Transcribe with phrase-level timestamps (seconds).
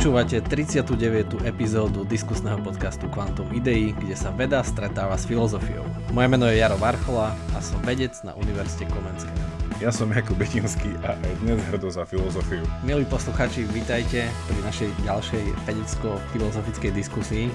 [0.00, 1.44] Počúvate 39.
[1.44, 5.84] epizódu diskusného podcastu Quantum Idei, kde sa veda stretáva s filozofiou.
[6.16, 9.44] Moje meno je Jaro Varchola a som vedec na Univerzite Komenského.
[9.76, 12.64] Ja som Jakub Betinský a aj dnes hrdo za filozofiu.
[12.80, 17.52] Milí posluchači, vítajte pri našej ďalšej vedecko-filozofickej diskusii.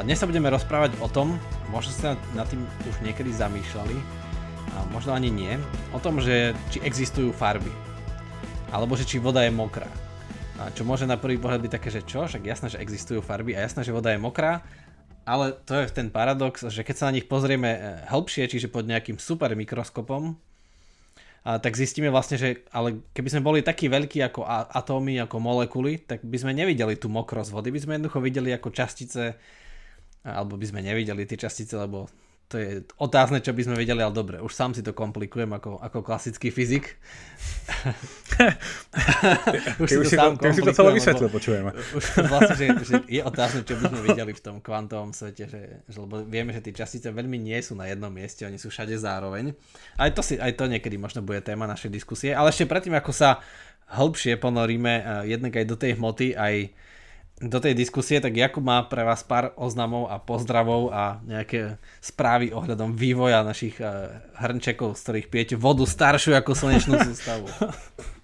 [0.00, 1.36] A dnes sa budeme rozprávať o tom,
[1.68, 3.96] možno ste nad tým už niekedy zamýšľali,
[4.72, 5.60] a možno ani nie,
[5.92, 7.68] o tom, že či existujú farby.
[8.72, 9.84] Alebo že či voda je mokrá.
[10.54, 13.58] A čo môže na prvý pohľad byť také, že čo, však jasné, že existujú farby
[13.58, 14.62] a jasné, že voda je mokrá,
[15.26, 18.86] ale to je ten paradox, že keď sa na nich pozrieme e, hĺbšie, čiže pod
[18.86, 20.38] nejakým super mikroskopom,
[21.44, 26.00] a tak zistíme vlastne, že ale keby sme boli takí veľkí ako atómy, ako molekuly,
[26.00, 29.36] tak by sme nevideli tú mokrosť vody, by sme jednoducho videli ako častice,
[30.24, 32.08] alebo by sme nevideli tie častice, lebo
[32.48, 35.80] to je otázne, čo by sme vedeli, ale dobre, už sám si to komplikujem ako,
[35.80, 37.00] ako klasický fyzik.
[39.82, 41.72] už si to, si to, si to celé vysvetlil, počujeme.
[41.96, 45.62] Už vlastne, že, že je otázne, čo by sme videli v tom kvantovom svete, že,
[45.88, 48.92] že lebo vieme, že tie častice veľmi nie sú na jednom mieste, oni sú všade
[49.00, 49.56] zároveň.
[49.96, 53.10] Aj to, si, aj to niekedy možno bude téma našej diskusie, ale ešte predtým, ako
[53.10, 53.40] sa
[53.88, 56.70] hĺbšie ponoríme eh, jednak aj do tej hmoty, aj
[57.42, 62.54] do tej diskusie, tak Jakub má pre vás pár oznamov a pozdravov a nejaké správy
[62.54, 67.50] ohľadom vývoja našich uh, hrnčekov, z ktorých pijete vodu staršiu ako slnečnú sústavu.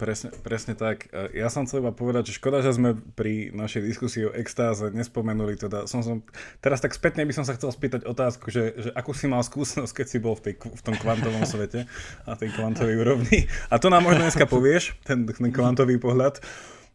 [0.00, 1.12] Presne, presne tak.
[1.12, 4.88] E, ja som chcel iba povedať, že škoda, že sme pri našej diskusii o extáze
[4.88, 6.24] nespomenuli, teda som, som
[6.64, 9.92] teraz tak spätne by som sa chcel spýtať otázku, že, že akú si mal skúsenosť,
[9.92, 11.84] keď si bol v, tej, v tom kvantovom svete
[12.24, 13.44] a tej kvantovej úrovni.
[13.68, 16.40] A to nám možno dneska povieš, ten, ten kvantový pohľad.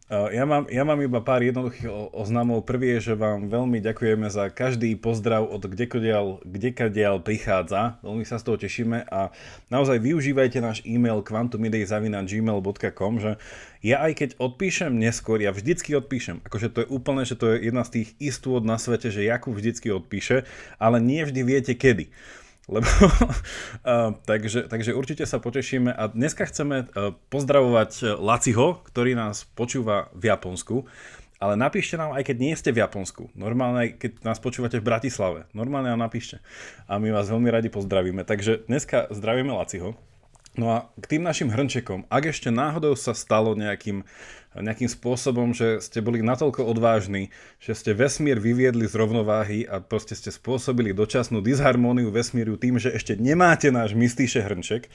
[0.06, 2.62] Ja mám, ja mám iba pár jednoduchých oznamov.
[2.70, 7.98] Prvý je, že vám veľmi ďakujeme za každý pozdrav od kdekadiaľ, kdekadiaľ prichádza.
[8.06, 9.34] Veľmi sa z toho tešíme a
[9.74, 13.42] naozaj využívajte náš e-mail quantumidej.gmail.com, že
[13.82, 16.38] ja aj keď odpíšem neskôr, ja vždycky odpíšem.
[16.46, 19.58] Akože to je úplne, že to je jedna z tých istôt na svete, že Jakub
[19.58, 20.46] vždycky odpíše,
[20.78, 22.14] ale nie vždy viete kedy.
[22.66, 29.46] Lebo, uh, takže, takže určite sa potešíme a dneska chceme uh, pozdravovať Laciho, ktorý nás
[29.54, 30.90] počúva v Japonsku.
[31.36, 33.28] Ale napíšte nám, aj keď nie ste v Japonsku.
[33.36, 35.52] Normálne, keď nás počúvate v Bratislave.
[35.52, 36.40] Normálne nám napíšte.
[36.88, 38.24] A my vás veľmi radi pozdravíme.
[38.24, 40.00] Takže dneska zdravíme Laciho.
[40.56, 44.08] No a k tým našim hrnčekom, ak ešte náhodou sa stalo nejakým
[44.64, 50.16] nejakým spôsobom, že ste boli natoľko odvážni, že ste vesmír vyviedli z rovnováhy a proste
[50.16, 54.88] ste spôsobili dočasnú disharmóniu vesmíru tým, že ešte nemáte náš mystýše hrnček,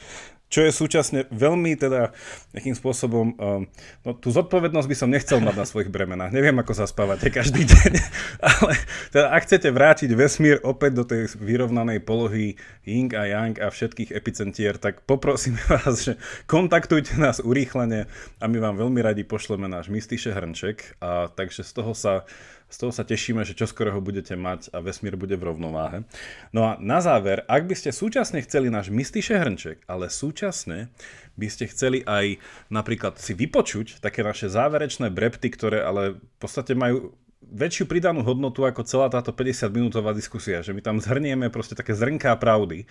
[0.51, 2.11] čo je súčasne veľmi teda
[2.51, 3.63] nejakým spôsobom, um,
[4.03, 6.35] no tú zodpovednosť by som nechcel mať na svojich bremenách.
[6.35, 7.93] Neviem, ako sa spávate každý deň,
[8.51, 8.75] ale
[9.15, 14.11] teda ak chcete vrátiť vesmír opäť do tej vyrovnanej polohy Ying a Yang a všetkých
[14.11, 16.19] epicentier, tak poprosím vás, že
[16.51, 18.11] kontaktujte nás urýchlene
[18.43, 22.29] a my vám veľmi radi pošleme náš mystýše hrnček a takže z toho sa
[22.71, 26.07] z toho sa tešíme, že čoskoro ho budete mať a vesmír bude v rovnováhe.
[26.55, 30.87] No a na záver, ak by ste súčasne chceli náš mystýše hrnček, ale súčasne
[31.35, 32.39] by ste chceli aj
[32.71, 37.11] napríklad si vypočuť také naše záverečné brepty, ktoré ale v podstate majú
[37.43, 42.39] väčšiu pridanú hodnotu ako celá táto 50-minútová diskusia, že my tam zhrnieme proste také zrnká
[42.39, 42.87] pravdy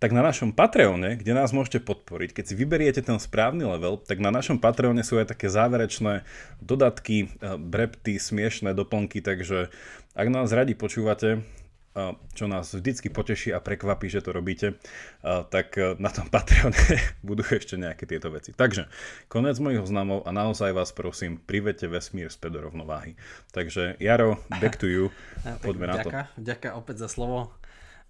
[0.00, 4.16] tak na našom Patreone, kde nás môžete podporiť, keď si vyberiete ten správny level, tak
[4.16, 6.24] na našom Patreone sú aj také záverečné
[6.64, 9.68] dodatky, eh, brepty, smiešné doplnky, takže
[10.16, 15.44] ak nás radi počúvate, eh, čo nás vždycky poteší a prekvapí, že to robíte, eh,
[15.52, 16.80] tak na tom Patreone
[17.20, 18.56] budú ešte nejaké tieto veci.
[18.56, 18.88] Takže,
[19.28, 23.20] konec mojich oznamov a naozaj vás prosím, privete vesmír späť do rovnováhy.
[23.52, 25.12] Takže, Jaro, back to you,
[25.64, 26.08] poďme na to.
[26.40, 27.52] Ďakujem opäť za slovo.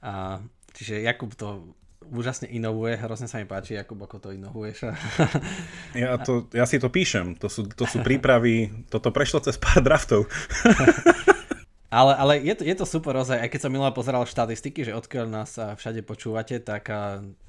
[0.00, 0.40] A,
[0.75, 1.76] čiže Jakub to
[2.10, 4.91] úžasne inovuje, hrozne sa mi páči, Jakub, ako to inovuješ.
[6.03, 9.84] ja, to, ja si to píšem, to sú, to sú prípravy, toto prešlo cez pár
[9.84, 10.26] draftov.
[12.00, 14.97] ale, ale je, to, je to super ozaj, aj keď som minulé pozeral štatistiky, že
[14.97, 16.90] odkiaľ nás všade počúvate, tak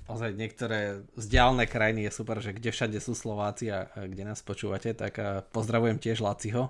[0.05, 4.93] ozaj niektoré vzdialené krajiny je super, že kde všade sú Slováci a kde nás počúvate,
[4.93, 5.17] tak
[5.55, 6.69] pozdravujem tiež Laciho.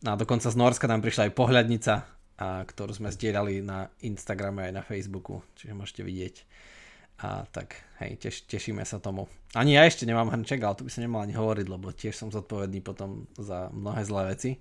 [0.00, 1.92] No a dokonca z Norska nám prišla aj pohľadnica,
[2.40, 6.36] a, ktorú sme zdieľali na Instagrame aj na Facebooku, čiže môžete vidieť.
[7.20, 9.28] A tak, hej, teš, tešíme sa tomu.
[9.52, 12.32] Ani ja ešte nemám hrnček, ale tu by som nemal ani hovoriť, lebo tiež som
[12.32, 14.56] zodpovedný potom za mnohé zlé veci.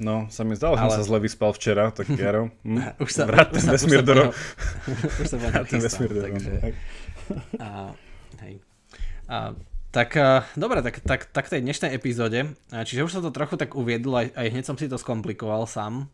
[0.00, 0.90] No, sa mi zdalo, ale...
[0.90, 4.32] že som sa zle vyspal včera, tak Jaro, hm, už sa, vrát ten vesmír do.
[5.22, 5.36] Už sa
[5.68, 6.52] ten vesmír do takže...
[7.60, 7.92] A,
[8.42, 8.64] hej.
[9.28, 9.52] A,
[9.94, 10.18] tak
[10.58, 14.34] dobre, tak, tak, tak tej dnešnej epizóde, čiže už sa to trochu tak uviedlo, aj,
[14.34, 16.10] aj hneď som si to skomplikoval sám,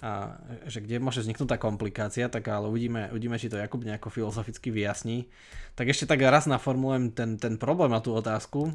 [0.00, 4.08] a že kde môže vzniknúť tá komplikácia, tak ale uvidíme, uvidíme či to Jakub nejako
[4.08, 5.28] filozoficky vyjasní.
[5.76, 8.72] Tak ešte tak raz naformulujem ten, ten problém na tú otázku,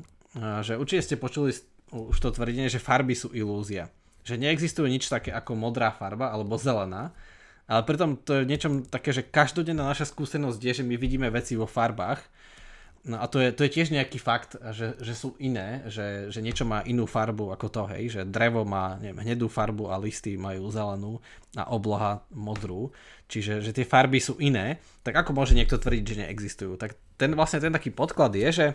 [0.62, 1.50] že určite ste počuli
[1.90, 3.90] už to tvrdenie, že farby sú ilúzia.
[4.22, 7.10] Že neexistuje nič také ako modrá farba alebo zelená,
[7.66, 11.58] ale pritom to je niečo také, že každodenná naša skúsenosť je, že my vidíme veci
[11.58, 12.22] vo farbách
[13.06, 16.42] No a to je, to je tiež nejaký fakt, že, že sú iné, že, že
[16.42, 20.34] niečo má inú farbu ako to, hej, že drevo má neviem, hnedú farbu a listy
[20.42, 21.22] majú zelenú
[21.54, 22.90] a obloha modrú,
[23.30, 26.82] čiže že tie farby sú iné, tak ako môže niekto tvrdiť, že neexistujú?
[26.82, 28.68] Tak ten vlastne ten taký podklad je, že,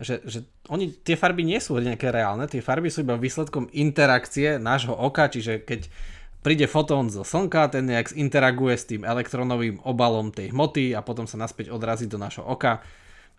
[0.00, 0.38] že, že
[0.72, 5.28] oni, tie farby nie sú nejaké reálne, tie farby sú iba výsledkom interakcie nášho oka,
[5.28, 5.92] čiže keď
[6.40, 11.28] príde fotón zo Slnka, ten nejak interaguje s tým elektronovým obalom tej hmoty a potom
[11.28, 12.80] sa naspäť odrazí do našho oka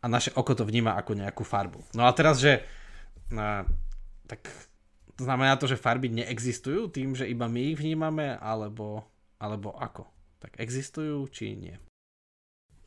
[0.03, 1.79] a naše oko to vníma ako nejakú farbu.
[1.95, 2.67] No a teraz, že
[3.31, 3.63] na,
[4.27, 4.51] tak
[5.15, 9.07] to znamená to, že farby neexistujú tým, že iba my ich vnímame, alebo,
[9.39, 10.03] alebo ako?
[10.43, 11.75] Tak existujú, či nie?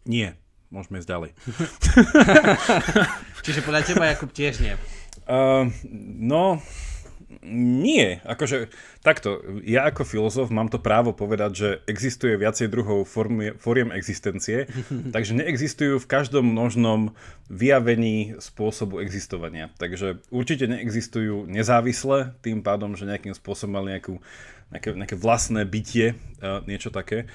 [0.04, 0.36] Nie.
[0.66, 1.30] Môžeme ísť ďalej.
[3.46, 4.74] Čiže podľa teba, Jakub, tiež nie?
[5.30, 5.70] Uh,
[6.18, 6.58] no,
[7.42, 8.70] nie, akože
[9.02, 14.70] takto, ja ako filozof mám to právo povedať, že existuje viacej druhov formy, foriem existencie,
[15.14, 17.18] takže neexistujú v každom množnom
[17.50, 19.74] vyjavení spôsobu existovania.
[19.74, 24.22] Takže určite neexistujú nezávisle, tým pádom, že nejakým spôsobom mali nejakú,
[24.70, 27.26] nejaké, nejaké vlastné bytie, uh, niečo také.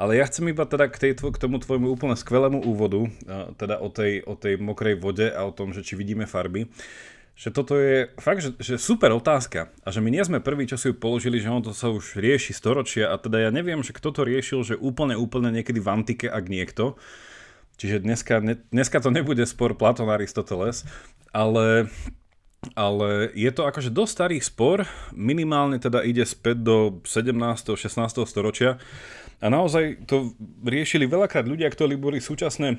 [0.00, 3.76] Ale ja chcem iba teda k, tej, k tomu tvojmu úplne skvelému úvodu, uh, teda
[3.76, 6.64] o tej, o tej mokrej vode a o tom, že či vidíme farby
[7.34, 10.78] že toto je fakt, že, že super otázka a že my nie sme prví, čo
[10.78, 13.90] si ju položili, že ono to sa už rieši storočia a teda ja neviem, že
[13.90, 16.94] kto to riešil, že úplne, úplne niekedy v antike, ak niekto.
[17.74, 20.86] Čiže dneska, ne, dneska to nebude spor Platon Aristoteles,
[21.34, 21.90] ale,
[22.78, 27.34] ale je to akože dosť starý spor, minimálne teda ide späť do 17.
[27.74, 27.98] 16.
[28.30, 28.78] storočia
[29.42, 32.78] a naozaj to riešili veľakrát ľudia, ktorí boli súčasné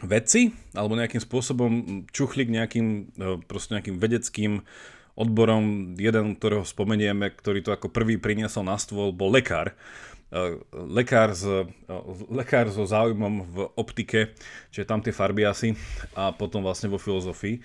[0.00, 1.72] vedci, alebo nejakým spôsobom
[2.10, 2.86] čuchli k nejakým,
[3.16, 4.52] e, proste nejakým vedeckým
[5.16, 5.94] odborom.
[6.00, 9.76] Jeden, ktorého spomenieme, ktorý to ako prvý priniesol na stôl, bol lekár.
[10.32, 11.68] E, lekár, s, e,
[12.32, 14.32] lekár so záujmom v optike,
[14.72, 15.76] čiže tam tie farby asi,
[16.16, 17.60] a potom vlastne vo filozofii.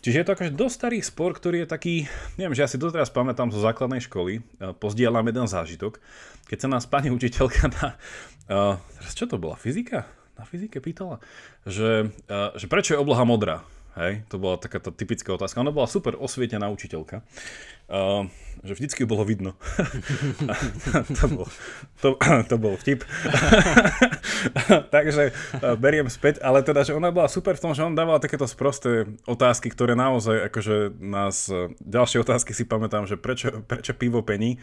[0.00, 1.94] Čiže je to akože dosť starý spor, ktorý je taký,
[2.40, 4.40] neviem, že ja si doteraz pamätám zo základnej školy,
[4.80, 6.00] pozdielam jeden zážitok,
[6.48, 8.00] keď sa nás pani učiteľka na,
[8.48, 8.80] uh,
[9.12, 10.08] čo to bola, fyzika?
[10.40, 11.20] Na fyzike pýtala,
[11.68, 12.08] že,
[12.56, 13.60] že prečo je obloha modrá.
[13.98, 15.58] Hej, to bola taká tá typická otázka.
[15.66, 17.26] Ona bola super osvietená učiteľka,
[17.90, 18.22] uh,
[18.62, 19.58] že vždycky bolo vidno.
[21.18, 21.46] to, bol,
[21.98, 22.14] to,
[22.46, 23.02] to bol vtip.
[24.94, 28.22] Takže uh, beriem späť, ale teda, že ona bola super v tom, že on dávala
[28.22, 33.90] takéto sprosté otázky, ktoré naozaj, akože nás, uh, ďalšie otázky si pamätám, že prečo, prečo
[33.98, 34.62] pivo pení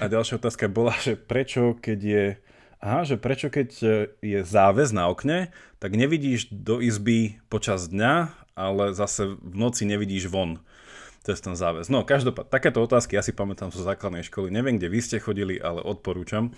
[0.00, 2.24] a ďalšia otázka bola, že prečo, keď je
[2.82, 3.88] aha, že prečo keď e,
[4.20, 10.28] je záväz na okne, tak nevidíš do izby počas dňa, ale zase v noci nevidíš
[10.28, 10.60] von
[11.22, 11.86] cez ten záväz.
[11.86, 14.50] No, každopád, takéto otázky ja si pamätám zo základnej školy.
[14.50, 16.50] Neviem, kde vy ste chodili, ale odporúčam.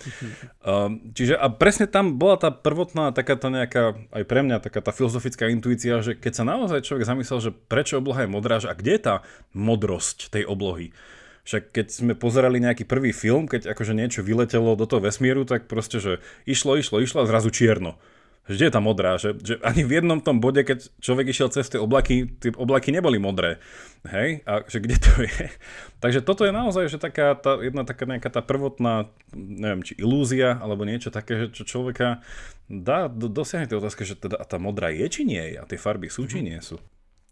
[0.64, 4.80] Um, čiže a presne tam bola tá prvotná taká tá nejaká, aj pre mňa taká
[4.80, 8.72] tá filozofická intuícia, že keď sa naozaj človek zamyslel, že prečo obloha je modrá, že
[8.72, 9.14] a kde je tá
[9.52, 10.96] modrosť tej oblohy?
[11.44, 15.68] Však keď sme pozerali nejaký prvý film, keď akože niečo vyletelo do toho vesmíru, tak
[15.68, 16.12] proste, že
[16.48, 18.00] išlo, išlo, išlo a zrazu čierno.
[18.44, 19.16] Kde je tá modrá?
[19.16, 22.92] Že, že ani v jednom tom bode, keď človek išiel cez tie oblaky, tie oblaky
[22.92, 23.56] neboli modré.
[24.04, 24.44] Hej?
[24.44, 25.48] A že kde to je?
[26.04, 30.60] Takže toto je naozaj že taká tá, jedna taká nejaká tá prvotná, neviem, či ilúzia,
[30.60, 32.20] alebo niečo také, že čo človeka
[32.68, 35.56] dá, do, dosiahne tie otázky, že teda a tá modrá je, či nie je?
[35.60, 36.44] A tie farby sú, či mhm.
[36.44, 36.76] nie sú?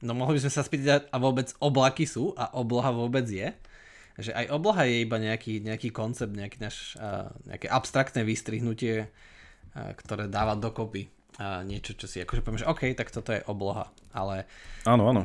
[0.01, 3.53] No mohli by sme sa spýtať, a vôbec oblaky sú a obloha vôbec je?
[4.21, 9.90] Že aj obloha je iba nejaký, nejaký koncept, nejaký naš, uh, nejaké abstraktné vystrihnutie, uh,
[9.97, 11.09] ktoré dáva dokopy
[11.40, 14.45] uh, niečo, čo si akože poviem, že OK, tak toto je obloha, ale...
[14.85, 15.25] Áno, áno,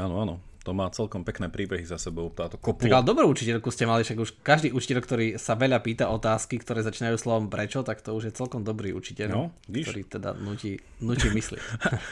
[0.00, 2.84] áno, áno to má celkom pekné príbehy za sebou, táto kopula.
[2.84, 6.60] Tak ale dobrú učiteľku ste mali, však už každý učiteľ, ktorý sa veľa pýta otázky,
[6.60, 10.76] ktoré začínajú slovom prečo, tak to už je celkom dobrý učiteľ, no, ktorý teda nutí,
[11.00, 11.62] nutí myslieť.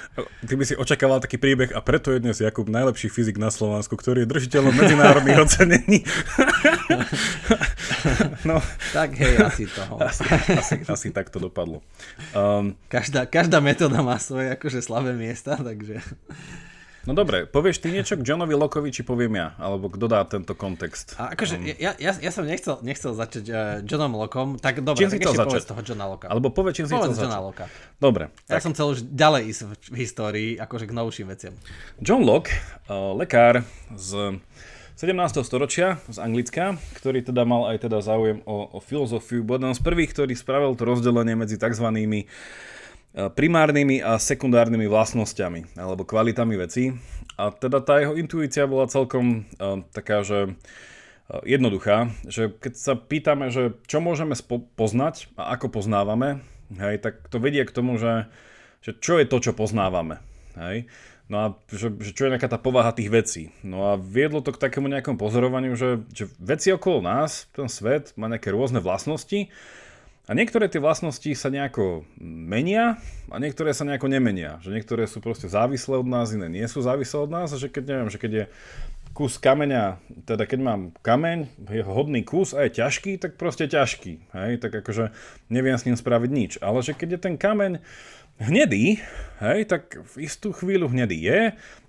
[0.48, 3.92] Ty by si očakával taký príbeh a preto je dnes Jakub najlepší fyzik na Slovensku,
[3.92, 6.00] ktorý je držiteľom medzinárodných ocenení.
[8.48, 8.56] no.
[8.96, 10.00] Tak hej, asi toho.
[10.00, 10.24] Asi,
[10.56, 11.84] asi, asi tak to dopadlo.
[12.32, 16.00] Um, každá, každá metóda má svoje akože slabé miesta, takže...
[17.06, 19.54] No dobre, povieš ty niečo k Johnovi Lockovi, či poviem ja?
[19.62, 21.14] Alebo kto dá tento kontext?
[21.22, 25.06] A akože, um, ja, ja, ja som nechcel, nechcel začať uh, Johnom Lockom, tak dobre,
[25.06, 25.62] čím tak ešte začať?
[25.70, 26.26] toho Johna Locka.
[26.26, 27.70] Alebo povie, čím si chcel Johna Locka.
[28.02, 28.34] Dobre.
[28.50, 28.66] Ja tak.
[28.66, 31.54] som chcel už ďalej ísť v, v histórii, akože k novším veciam.
[32.02, 32.50] John Locke,
[32.90, 33.62] uh, lekár
[33.94, 34.42] z
[34.98, 35.46] 17.
[35.46, 39.80] storočia z Anglicka, ktorý teda mal aj teda záujem o, o filozofiu, bol jeden z
[39.84, 41.86] prvých, ktorý spravil to rozdelenie medzi tzv
[43.16, 46.92] primárnymi a sekundárnymi vlastnosťami alebo kvalitami vecí.
[47.40, 52.92] A teda tá jeho intuícia bola celkom uh, taká, že uh, jednoduchá, že keď sa
[52.96, 54.36] pýtame, že čo môžeme
[54.76, 56.44] poznať a ako poznávame,
[56.76, 58.28] hej, tak to vedie k tomu, že,
[58.84, 60.20] že čo je to, čo poznávame.
[60.56, 60.88] Hej.
[61.26, 63.50] No a že, že čo je nejaká tá povaha tých vecí.
[63.66, 68.14] No a viedlo to k takému nejakom pozorovaniu, že, že veci okolo nás, ten svet
[68.14, 69.50] má nejaké rôzne vlastnosti
[70.26, 72.98] a niektoré tie vlastnosti sa nejako menia
[73.30, 74.58] a niektoré sa nejako nemenia.
[74.58, 77.70] Že niektoré sú proste závislé od nás, iné nie sú závislé od nás a že
[77.70, 78.44] keď neviem, že keď je
[79.16, 84.34] kus kameňa, teda keď mám kameň, je hodný kus a je ťažký, tak proste ťažký.
[84.34, 84.50] Hej?
[84.60, 85.14] Tak akože
[85.48, 86.52] neviem s ním spraviť nič.
[86.60, 87.80] Ale že keď je ten kameň
[88.36, 89.00] hnedý,
[89.40, 91.40] hej, tak v istú chvíľu hnedý je,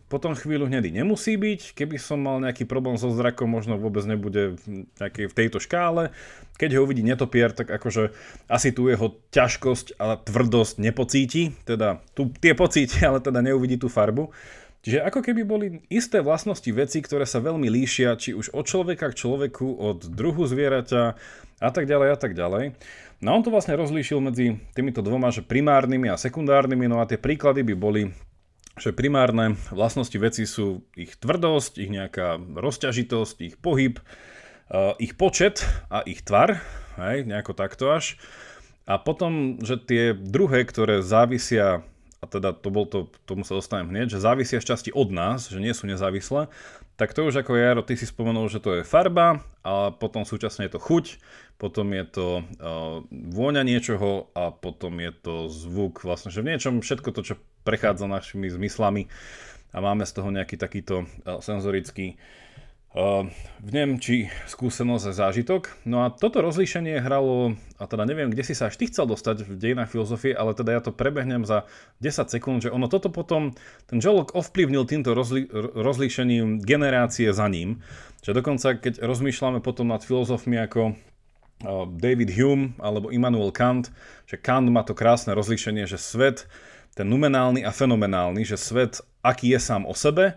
[0.08, 4.56] potom chvíľu hnedý nemusí byť, keby som mal nejaký problém so zrakom, možno vôbec nebude
[4.56, 4.88] v,
[5.36, 6.16] tejto škále.
[6.56, 8.16] Keď ho uvidí netopier, tak akože
[8.48, 13.92] asi tu jeho ťažkosť a tvrdosť nepocíti, teda tu tie pocíti, ale teda neuvidí tú
[13.92, 14.32] farbu.
[14.88, 19.12] Čiže ako keby boli isté vlastnosti veci, ktoré sa veľmi líšia, či už od človeka
[19.12, 21.04] k človeku, od druhu zvieraťa
[21.60, 22.72] a tak ďalej a tak ďalej.
[23.20, 27.20] No on to vlastne rozlíšil medzi týmito dvoma, že primárnymi a sekundárnymi, no a tie
[27.20, 28.02] príklady by boli
[28.78, 33.98] že primárne vlastnosti veci sú ich tvrdosť, ich nejaká rozťažitosť, ich pohyb,
[34.70, 36.62] uh, ich počet a ich tvar,
[37.02, 38.18] hej, nejako takto až.
[38.88, 41.84] A potom, že tie druhé, ktoré závisia,
[42.24, 45.52] a teda to bol to, tomu sa dostanem hneď, že závisia z časti od nás,
[45.52, 46.48] že nie sú nezávislé,
[46.98, 50.66] tak to už ako Jaro, ty si spomenul, že to je farba a potom súčasne
[50.66, 51.22] je to chuť,
[51.62, 56.82] potom je to uh, vôňa niečoho a potom je to zvuk, vlastne, že v niečom
[56.82, 57.36] všetko to, čo
[57.68, 59.12] prechádza našimi zmyslami
[59.76, 62.16] a máme z toho nejaký takýto uh, senzorický
[62.98, 63.30] Uh,
[63.62, 65.86] neviem, či skúsenosť a zážitok.
[65.86, 69.44] No a toto rozlíšenie hralo, a teda neviem, kde si sa až ty chcel dostať
[69.46, 71.70] v dejinách filozofie, ale teda ja to prebehnem za
[72.02, 73.54] 10 sekúnd, že ono toto potom,
[73.86, 75.46] ten Jolok ovplyvnil týmto rozli,
[75.78, 77.86] rozlíšením generácie za ním,
[78.26, 83.94] že dokonca keď rozmýšľame potom nad filozofmi ako uh, David Hume alebo Immanuel Kant,
[84.26, 86.50] že Kant má to krásne rozlíšenie, že svet,
[86.98, 90.34] ten numenálny a fenomenálny, že svet, aký je sám o sebe,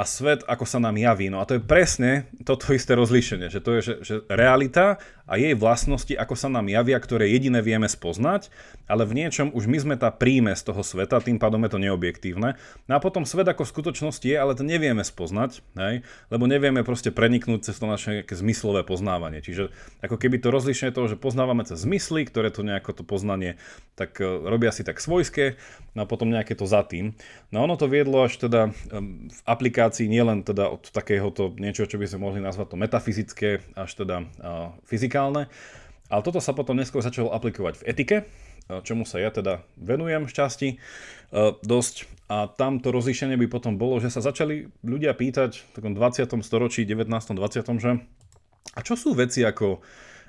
[0.00, 1.28] a svet, ako sa nám javí.
[1.28, 4.96] No a to je presne toto isté rozlíšenie, že to je že, že realita
[5.30, 8.50] a jej vlastnosti, ako sa nám javia, ktoré jediné vieme spoznať,
[8.90, 11.78] ale v niečom už my sme tá príjme z toho sveta, tým pádom je to
[11.78, 12.58] neobjektívne.
[12.90, 16.02] No a potom svet ako v skutočnosti je, ale to nevieme spoznať, hej?
[16.34, 19.38] lebo nevieme proste preniknúť cez to naše zmyslové poznávanie.
[19.38, 19.70] Čiže
[20.02, 23.54] ako keby to rozlíšenie toho, že poznávame cez zmysly, ktoré to nejako to poznanie
[24.00, 25.60] tak e, robia si tak svojské,
[25.92, 27.12] no a potom nejaké to za tým.
[27.52, 28.72] No ono to viedlo až teda
[29.28, 33.90] v aplikácii nielen teda od takéhoto niečo, čo by sme mohli nazvať to metafyzické, až
[34.00, 34.24] teda
[34.88, 35.52] fyzikálne, digitálne.
[36.10, 38.16] Ale toto sa potom neskôr začalo aplikovať v etike,
[38.82, 40.76] čomu sa ja teda venujem v časti e,
[41.62, 42.10] dosť.
[42.30, 46.30] A tamto rozlíšenie by potom bolo, že sa začali ľudia pýtať v takom 20.
[46.42, 47.10] storočí, 19.
[47.10, 47.82] 20.
[47.82, 47.90] že
[48.70, 49.82] a čo sú veci ako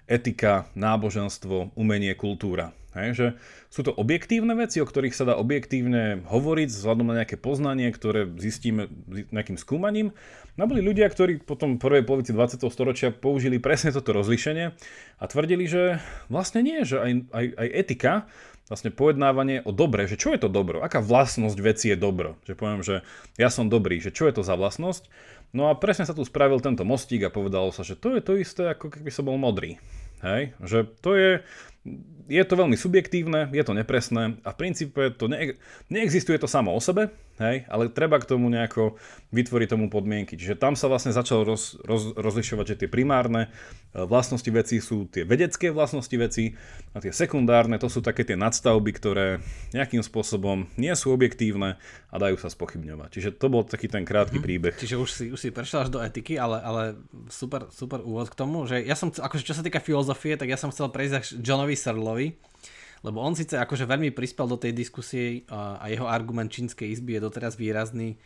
[0.10, 2.74] etika, náboženstvo, umenie, kultúra?
[2.92, 3.28] Hej, že
[3.72, 8.28] sú to objektívne veci, o ktorých sa dá objektívne hovoriť vzhľadom na nejaké poznanie, ktoré
[8.36, 8.92] zistíme
[9.32, 10.12] nejakým skúmaním.
[10.60, 12.68] No boli ľudia, ktorí potom v prvej polovici 20.
[12.68, 14.76] storočia použili presne toto rozlišenie
[15.20, 18.14] a tvrdili, že vlastne nie, že aj, aj, aj etika,
[18.68, 22.40] vlastne pojednávanie o dobre, že čo je to dobro, aká vlastnosť veci je dobro.
[22.48, 23.04] Že poviem, že
[23.36, 25.12] ja som dobrý, že čo je to za vlastnosť.
[25.52, 28.40] No a presne sa tu spravil tento mostík a povedalo sa, že to je to
[28.40, 29.76] isté, ako keby som bol modrý.
[30.24, 30.56] Hej?
[30.64, 31.32] Že to je,
[32.32, 35.58] je to veľmi subjektívne, je to nepresné a v princípe to ne,
[35.90, 37.10] neexistuje to samo o sebe,
[37.42, 38.96] hej, ale treba k tomu nejako
[39.34, 40.38] vytvoriť tomu podmienky.
[40.38, 43.50] Čiže tam sa vlastne začalo roz, roz, rozlišovať, že tie primárne
[43.92, 46.54] e, vlastnosti veci sú tie vedecké vlastnosti veci
[46.94, 49.28] a tie sekundárne to sú také tie nadstavby, ktoré
[49.74, 51.82] nejakým spôsobom nie sú objektívne
[52.12, 53.10] a dajú sa spochybňovať.
[53.10, 54.46] Čiže to bol taký ten krátky mm.
[54.46, 54.76] príbeh.
[54.78, 56.84] Čiže už si, už si prešiel až do etiky, ale, ale
[57.34, 60.60] super, super úvod k tomu, že ja som, akože čo sa týka filozofie, tak ja
[60.60, 62.51] som chcel prejsť Johnovi Searlovi,
[63.02, 67.26] lebo on síce akože veľmi prispel do tej diskusie a jeho argument čínskej izby je
[67.26, 68.22] doteraz výrazný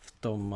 [0.00, 0.52] v tom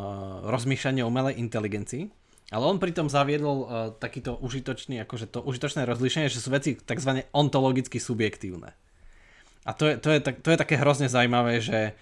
[0.49, 2.09] rozmýšľaní o umelej inteligencii,
[2.49, 3.69] ale on pritom zaviedol
[4.01, 7.29] takýto užitočný, akože to užitočné rozlíšenie, že sú veci tzv.
[7.37, 8.73] ontologicky subjektívne.
[9.69, 11.93] A to je, to je, to je také hrozne zaujímavé, že,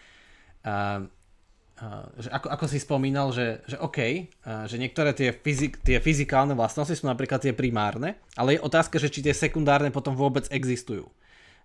[2.15, 4.31] že ako, ako si spomínal, že, že OK,
[4.71, 9.11] že niektoré tie, fyzik, tie fyzikálne vlastnosti sú napríklad tie primárne, ale je otázka, že
[9.11, 11.11] či tie sekundárne potom vôbec existujú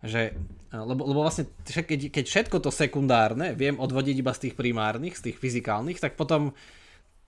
[0.02, 0.34] že,
[0.74, 5.30] lebo, lebo vlastne keď, keď všetko to sekundárne viem odvodiť iba z tých primárnych, z
[5.32, 6.58] tých fyzikálnych, tak potom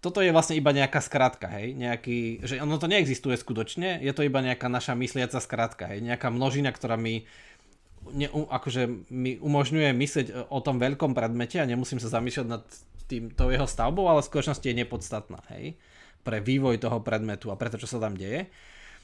[0.03, 4.27] toto je vlastne iba nejaká skratka, hej, nejaký, že ono to neexistuje skutočne, je to
[4.27, 7.23] iba nejaká naša mysliaca skratka, hej, nejaká množina, ktorá mi
[8.11, 12.67] ne, akože mi umožňuje myslieť o tom veľkom predmete a nemusím sa zamýšľať nad
[13.07, 15.79] tým, tou jeho stavbou, ale v skutočnosti je nepodstatná, hej,
[16.27, 18.51] pre vývoj toho predmetu a preto, čo sa tam deje.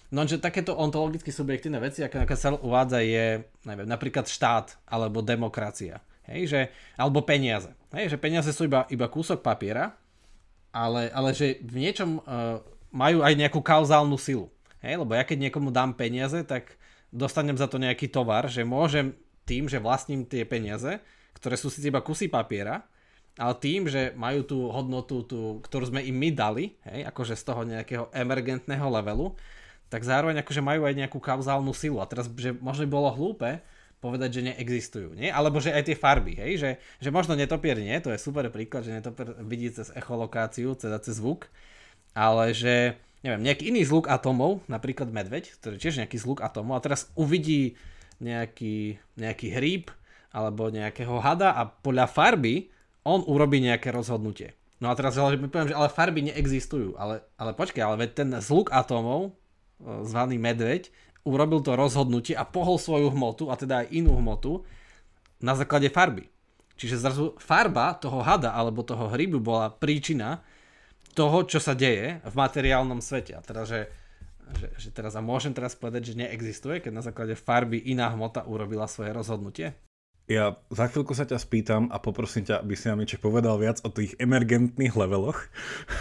[0.10, 6.02] No, že takéto ontologicky subjektívne veci, ako sa uvádza, je neviem, napríklad štát alebo demokracia.
[6.26, 6.62] Hej, že,
[6.98, 7.74] alebo peniaze.
[7.94, 9.98] Hej, že peniaze sú iba, iba kúsok papiera,
[10.74, 12.62] ale, ale že v niečom uh,
[12.94, 14.50] majú aj nejakú kauzálnu silu.
[14.82, 16.78] Hej, lebo ja keď niekomu dám peniaze, tak
[17.10, 21.02] dostanem za to nejaký tovar, že môžem tým, že vlastním tie peniaze,
[21.38, 22.86] ktoré sú síce iba kusy papiera,
[23.38, 27.44] ale tým, že majú tú hodnotu, tú, ktorú sme im my dali, hej, akože z
[27.46, 29.34] toho nejakého emergentného levelu,
[29.90, 31.98] tak zároveň akože majú aj nejakú kauzálnu silu.
[31.98, 33.62] A teraz, že možno by bolo hlúpe
[34.00, 35.28] povedať, že neexistujú, nie?
[35.28, 36.52] Alebo že aj tie farby, hej?
[36.56, 36.70] Že,
[37.04, 41.20] že možno netopier nie, to je super príklad, že netopier vidí cez echolokáciu, teda cez
[41.20, 41.52] zvuk,
[42.16, 42.96] ale že,
[43.28, 47.76] neviem, nejaký iný zluk atomov, napríklad medveď, ktorý tiež nejaký zluk atomov a teraz uvidí
[48.24, 49.92] nejaký, nejaký hríb
[50.32, 52.72] alebo nejakého hada a podľa farby
[53.04, 54.56] on urobí nejaké rozhodnutie.
[54.80, 58.30] No a teraz ale poviem, že ale farby neexistujú, ale, ale počkaj, ale veď ten
[58.40, 59.36] zluk atómov
[59.82, 60.92] zvaný medveď,
[61.24, 64.64] urobil to rozhodnutie a pohol svoju hmotu, a teda aj inú hmotu,
[65.40, 66.28] na základe farby.
[66.80, 70.40] Čiže zrazu farba toho hada alebo toho hrybu bola príčina
[71.12, 73.36] toho, čo sa deje v materiálnom svete.
[73.36, 73.92] A teda, že,
[74.56, 78.48] že, že teraz a môžem teraz povedať, že neexistuje, keď na základe farby iná hmota
[78.48, 79.76] urobila svoje rozhodnutie?
[80.30, 83.82] Ja za chvíľku sa ťa spýtam a poprosím ťa, aby si nám niečo povedal viac
[83.82, 85.50] o tých emergentných leveloch.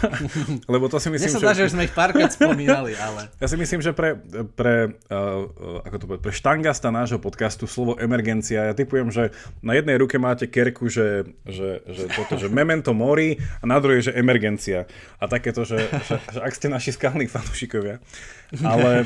[0.73, 1.65] Lebo to si myslím, Mne sa že...
[1.65, 3.25] že sme ich párkrát spomínali, ale...
[3.41, 4.21] Ja si myslím, že pre,
[4.53, 9.33] pre, uh, ako to povedať, pre štangasta nášho podcastu slovo emergencia, ja typujem, že
[9.65, 14.11] na jednej ruke máte kerku, že, že, že, toto, že memento mori a na druhej,
[14.11, 14.85] že emergencia.
[15.17, 17.97] A takéto, že, že, že ak ste naši skalní fanúšikovia.
[18.61, 19.05] Ale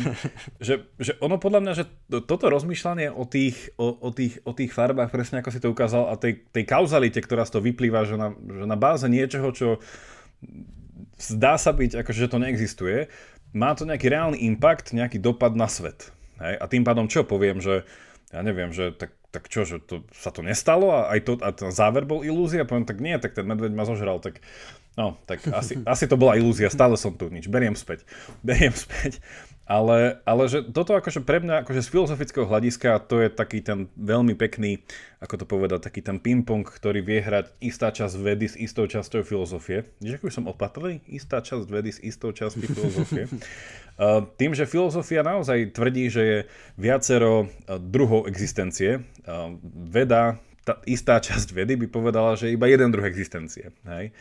[0.64, 1.86] že, že ono podľa mňa, že
[2.28, 6.10] toto rozmýšľanie o tých, o, o tých, o tých farbách presne ako si to ukázal,
[6.10, 9.78] a tej, tej kauzalite, ktorá z toho vyplýva, že na, že na báze niečoho, čo
[11.22, 13.14] zdá sa byť, akože, že to neexistuje,
[13.54, 16.10] má to nejaký reálny impact, nejaký dopad na svet.
[16.42, 16.58] Hej?
[16.58, 17.86] A tým pádom čo poviem, že
[18.34, 21.54] ja neviem, že tak, tak čo, že to, sa to nestalo a aj to, a
[21.54, 24.42] ten záver bol ilúzia, poviem, tak nie, tak ten medveď ma zožral, tak
[24.98, 28.10] no, tak asi, asi to bola ilúzia, stále som tu, nič, beriem späť,
[28.42, 29.22] beriem späť.
[29.64, 33.88] Ale, ale že toto akože pre mňa, akože z filozofického hľadiska, to je taký ten
[33.96, 34.84] veľmi pekný,
[35.24, 39.24] ako to povedať, taký ten ping-pong, ktorý vie hrať istá časť vedy s istou časťou
[39.24, 39.88] filozofie.
[40.04, 41.00] Víš, ako som opatrný?
[41.08, 43.32] Istá časť vedy s istou časťou filozofie.
[44.40, 46.40] Tým, že filozofia naozaj tvrdí, že je
[46.76, 47.48] viacero
[47.88, 49.00] druhov existencie,
[49.88, 53.72] veda, tá istá časť vedy by povedala, že iba jeden druh existencie.
[53.88, 54.16] Hej?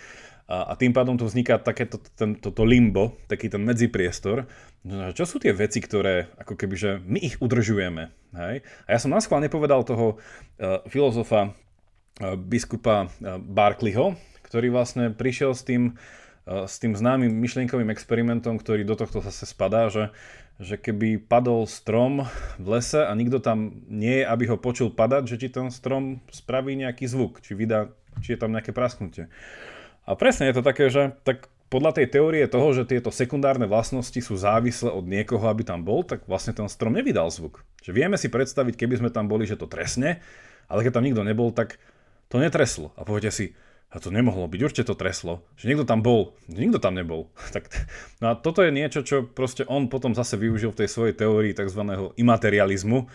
[0.52, 4.44] A, a tým pádom tu vzniká takéto ten, toto limbo, taký ten medzipriestor.
[4.84, 8.12] No, čo sú tie veci, ktoré ako keby, že my ich udržujeme.
[8.36, 8.60] Hej?
[8.84, 14.12] A ja som naschvál nepovedal toho uh, filozofa uh, biskupa uh, Barclayho,
[14.44, 15.96] ktorý vlastne prišiel s tým,
[16.44, 20.12] uh, s tým známym myšlienkovým experimentom, ktorý do tohto zase spadá, že,
[20.60, 22.28] že keby padol strom
[22.60, 26.20] v lese a nikto tam nie je, aby ho počul padať, že či ten strom
[26.28, 27.88] spraví nejaký zvuk, či vydá,
[28.20, 29.32] či je tam nejaké prasknutie.
[30.06, 34.20] A presne je to také, že tak podľa tej teórie toho, že tieto sekundárne vlastnosti
[34.20, 37.64] sú závislé od niekoho, aby tam bol, tak vlastne ten strom nevydal zvuk.
[37.80, 40.20] Že vieme si predstaviť, keby sme tam boli, že to tresne,
[40.68, 41.80] ale keď tam nikto nebol, tak
[42.28, 42.92] to netreslo.
[43.00, 43.56] A poviete si,
[43.88, 47.32] a to nemohlo byť, určite to treslo, že niekto tam bol, nikto tam nebol.
[47.56, 47.72] Tak,
[48.20, 51.56] no a toto je niečo, čo proste on potom zase využil v tej svojej teórii
[51.56, 51.80] tzv.
[52.20, 53.08] imaterializmu,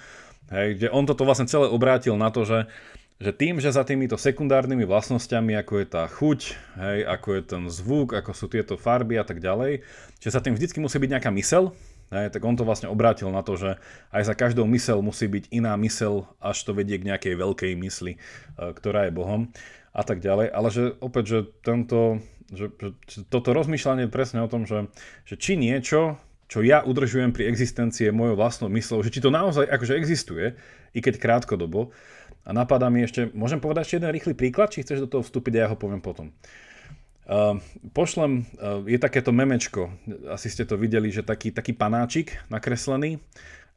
[0.54, 2.70] hej, kde on toto vlastne celé obrátil na to, že
[3.18, 6.40] že tým, že za týmito sekundárnymi vlastnosťami, ako je tá chuť,
[6.78, 9.82] hej, ako je ten zvuk, ako sú tieto farby a tak ďalej,
[10.22, 11.74] že sa tým vždycky musí byť nejaká mysel,
[12.14, 13.82] hej, tak on to vlastne obrátil na to, že
[14.14, 18.14] aj za každou mysel musí byť iná mysel, až to vedie k nejakej veľkej mysli,
[18.16, 18.20] e,
[18.78, 19.50] ktorá je Bohom
[19.98, 20.54] a tak ďalej.
[20.54, 22.22] Ale že opäť, že tento,
[22.54, 22.70] že,
[23.10, 24.94] že toto rozmýšľanie presne o tom, že,
[25.26, 29.68] že či niečo, čo ja udržujem pri existencie mojou vlastnou myslou, že či to naozaj
[29.68, 30.56] akože existuje,
[30.96, 31.92] i keď krátkodobo,
[32.48, 35.54] a napadá mi ešte, môžem povedať ešte jeden rýchly príklad, či chceš do toho vstúpiť
[35.60, 36.32] ja ho poviem potom.
[37.28, 37.60] Uh,
[37.92, 39.92] pošlem, uh, je takéto memečko,
[40.32, 43.20] asi ste to videli, že taký, taký panáčik nakreslený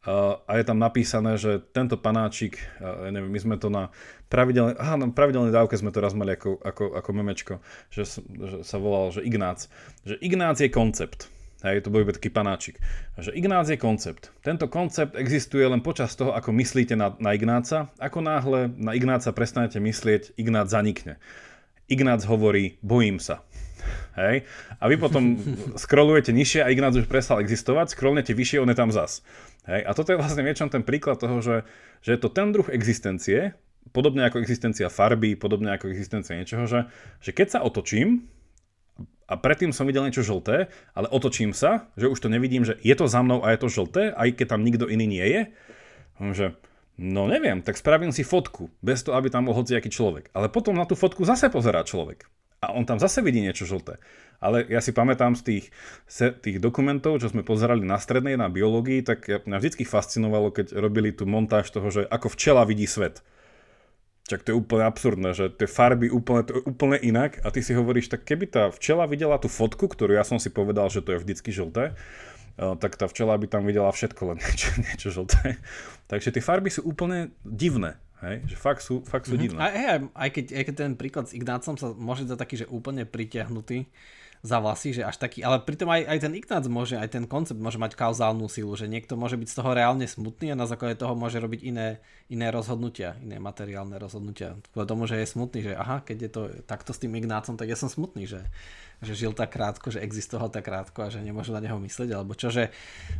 [0.07, 3.91] uh, a je tam napísané, že tento panáčik, uh, neviem, my sme to na
[4.31, 7.55] pravidelnej, aha, na pravidelnej dávke sme to raz mali ako, ako, ako memečko,
[7.91, 9.67] že, že sa volal, že Ignác.
[10.07, 11.27] Že Ignác je koncept.
[11.61, 12.81] Hej, to bol iba taký panáčik.
[13.21, 14.33] Že Ignác je koncept.
[14.41, 17.93] Tento koncept existuje len počas toho, ako myslíte na, na Ignáca.
[18.01, 21.21] Ako náhle na Ignáca prestanete myslieť, Ignác zanikne.
[21.93, 23.45] Ignác hovorí, bojím sa.
[24.17, 24.49] Hej?
[24.81, 25.37] A vy potom
[25.85, 29.21] scrollujete nižšie a Ignác už prestal existovať, scrollnete vyššie, on je tam zas.
[29.69, 29.85] Hej?
[29.85, 31.69] A toto je vlastne niečo ten príklad toho, že,
[32.01, 33.53] že je to ten druh existencie,
[33.93, 36.89] podobne ako existencia farby, podobne ako existencia niečoho, že,
[37.21, 38.25] že keď sa otočím,
[39.31, 42.95] a predtým som videl niečo žlté, ale otočím sa, že už to nevidím, že je
[42.99, 45.43] to za mnou a je to žlté, aj keď tam nikto iný nie je,
[46.35, 46.47] že
[46.99, 50.35] no neviem, tak spravím si fotku, bez toho, aby tam bol hociaký človek.
[50.35, 52.27] Ale potom na tú fotku zase pozerá človek.
[52.61, 53.97] A on tam zase vidí niečo žlté.
[54.37, 55.65] Ale ja si pamätám z tých,
[56.45, 61.09] tých dokumentov, čo sme pozerali na strednej, na biológii, tak mňa vždy fascinovalo, keď robili
[61.09, 63.25] tú montáž toho, že ako včela vidí svet.
[64.31, 67.67] Čak to je úplne absurdné, že tie farby úplne, to je úplne inak a ty
[67.67, 71.03] si hovoríš, tak keby tá včela videla tú fotku, ktorú ja som si povedal, že
[71.03, 75.09] to je vždycky žlté, eh, tak tá včela by tam videla všetko, len niečo, niečo
[75.11, 75.59] žlté.
[76.07, 77.99] Takže tie farby sú úplne divné.
[78.21, 78.37] Hej?
[78.49, 79.45] Že fakt sú, fakt sú mm-hmm.
[79.45, 79.61] divné.
[79.61, 82.67] Aj, aj, aj, keď, aj keď ten príklad s Ignácom sa môže za taký, že
[82.69, 83.89] úplne pritiahnutý,
[84.41, 87.61] za vlasy, že až taký, ale pritom aj, aj ten Ignác môže, aj ten koncept
[87.61, 90.97] môže mať kauzálnu silu, že niekto môže byť z toho reálne smutný a na základe
[90.97, 92.01] toho môže robiť iné,
[92.33, 94.57] iné rozhodnutia, iné materiálne rozhodnutia.
[94.73, 97.69] Kvôli tomu, že je smutný, že aha, keď je to takto s tým Ignácom, tak
[97.69, 98.41] ja som smutný, že,
[99.01, 102.37] že žil tak krátko, že existoval tak krátko a že nemôžu na neho myslieť, alebo
[102.37, 102.69] čo, že,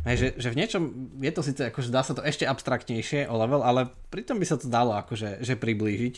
[0.05, 0.83] že, že v niečom
[1.17, 4.61] je to síce, akože dá sa to ešte abstraktnejšie o level, ale pritom by sa
[4.61, 6.15] to dalo akože že priblížiť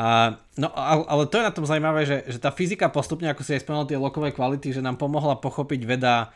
[0.00, 3.58] a, no ale to je na tom zaujímavé, že, že tá fyzika postupne, ako si
[3.58, 6.30] aj spomenul tie lokové kvality, že nám pomohla pochopiť veda,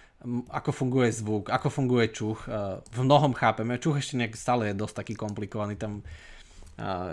[0.50, 2.44] ako funguje zvuk, ako funguje čuch.
[2.90, 3.80] V mnohom chápeme.
[3.80, 5.78] Čuch ešte nejak stále je dosť taký komplikovaný.
[5.78, 6.02] Tam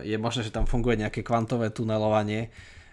[0.01, 2.49] je možné, že tam funguje nejaké kvantové tunelovanie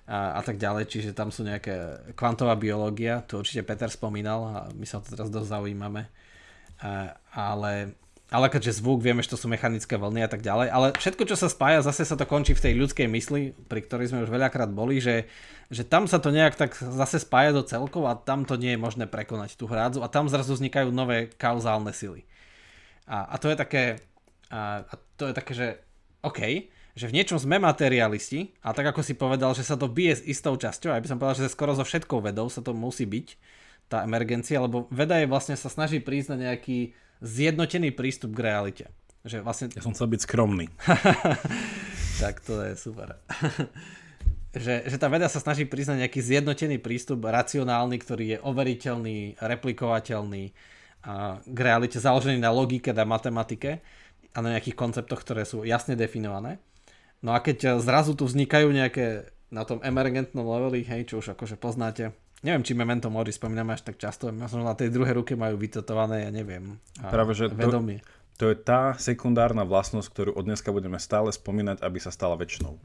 [0.09, 4.55] a, a tak ďalej, čiže tam sú nejaké kvantová biológia, to určite Peter spomínal a
[4.73, 6.09] my sa to teraz dosť zaujímame.
[6.81, 7.93] A, ale
[8.29, 11.37] ale keďže zvuk, vieme, že to sú mechanické vlny a tak ďalej, ale všetko, čo
[11.41, 14.69] sa spája, zase sa to končí v tej ľudskej mysli, pri ktorej sme už veľakrát
[14.69, 15.25] boli, že,
[15.73, 18.85] že tam sa to nejak tak zase spája do celkov a tam to nie je
[18.85, 22.29] možné prekonať tú hrádzu a tam zrazu vznikajú nové kauzálne sily.
[23.09, 24.05] A, a to je také,
[24.53, 25.67] a, a to je také, že
[26.21, 30.19] OK, že v niečom sme materialisti a tak ako si povedal, že sa to bije
[30.19, 33.07] s istou časťou, aj by som povedal, že skoro so všetkou vedou sa to musí
[33.07, 33.39] byť,
[33.87, 38.85] tá emergencia, lebo veda je vlastne sa snaží prísť na nejaký zjednotený prístup k realite.
[39.23, 39.67] Že vlastne...
[39.73, 40.67] Ja som chcel byť skromný.
[42.23, 43.23] tak to je super.
[44.65, 50.53] že, že tá veda sa snaží priznať nejaký zjednotený prístup, racionálny, ktorý je overiteľný, replikovateľný
[51.07, 53.81] a k realite založený na logike, na matematike
[54.35, 56.59] a na nejakých konceptoch, ktoré sú jasne definované.
[57.23, 61.59] No a keď zrazu tu vznikajú nejaké na tom emergentnom leveli, hej, čo už akože
[61.59, 65.59] poznáte, Neviem, či Memento Mori spomíname až tak často, možno na tej druhej ruke majú
[65.59, 67.99] vytetované, ja neviem, Práve, že vedomie.
[68.39, 72.39] To, to je tá sekundárna vlastnosť, ktorú od dneska budeme stále spomínať, aby sa stala
[72.39, 72.79] väčšnou.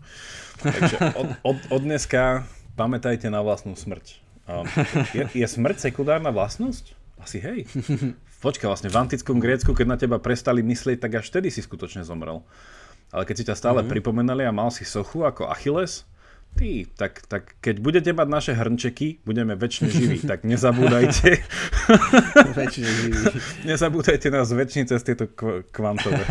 [0.58, 4.18] Takže od, od, od dneska pamätajte na vlastnú smrť.
[5.14, 6.98] Je, je smrť sekundárna vlastnosť?
[7.22, 7.70] Asi hej.
[8.44, 12.02] Počkaj, vlastne v antickom Grécku, keď na teba prestali myslieť, tak až vtedy si skutočne
[12.02, 12.42] zomrel.
[13.14, 13.94] Ale keď si ťa stále mm-hmm.
[13.94, 16.10] pripomenali a mal si sochu ako Achilles,
[16.54, 21.42] Ty, tak, tak keď budete mať naše hrnčeky, budeme väčšine živí, tak nezabúdajte.
[22.62, 23.18] väčšine živí.
[23.66, 25.34] nezabúdajte nás väčšine cez tieto
[25.74, 26.22] kvantové,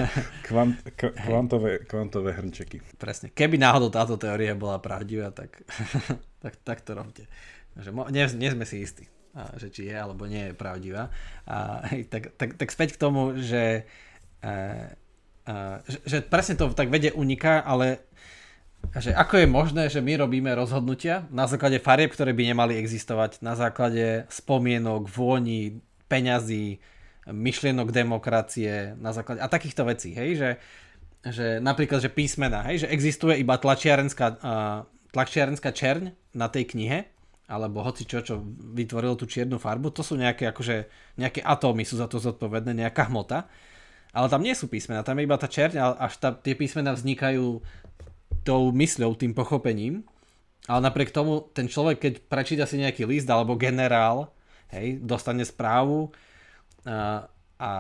[0.47, 2.79] kvant, kvantové, kvantové hrnčeky.
[3.03, 3.35] Presne.
[3.35, 5.67] Keby náhodou táto teória bola pravdivá, tak,
[6.45, 7.27] tak, tak to robte.
[7.75, 9.11] Že nie, nie sme si istí,
[9.59, 11.11] že či je alebo nie je pravdivá.
[11.51, 13.91] A, tak, tak, tak späť k tomu, že,
[14.39, 14.87] a,
[15.89, 18.07] že, že presne to tak vede uniká, ale
[18.99, 23.39] že ako je možné, že my robíme rozhodnutia na základe farieb, ktoré by nemali existovať,
[23.39, 26.83] na základe spomienok, vôni, peňazí,
[27.31, 30.51] myšlienok demokracie, na základe a takýchto vecí, hej, že,
[31.31, 34.83] že napríklad, že písmena, hej, že existuje iba tlačiarenská, uh,
[35.15, 37.07] tlačiarenská čerň na tej knihe,
[37.47, 38.43] alebo hoci čo, čo
[38.75, 40.91] vytvorilo tú čiernu farbu, to sú nejaké, akože,
[41.23, 43.47] nejaké atómy sú za to zodpovedné, nejaká hmota,
[44.13, 47.65] ale tam nie sú písmena, tam je iba tá čerň až tá, tie písmena vznikajú
[48.45, 50.05] tou mysľou, tým pochopením,
[50.69, 54.31] ale napriek tomu ten človek, keď prečíta si nejaký list alebo generál,
[54.71, 56.13] hej, dostane správu
[56.87, 57.71] a, a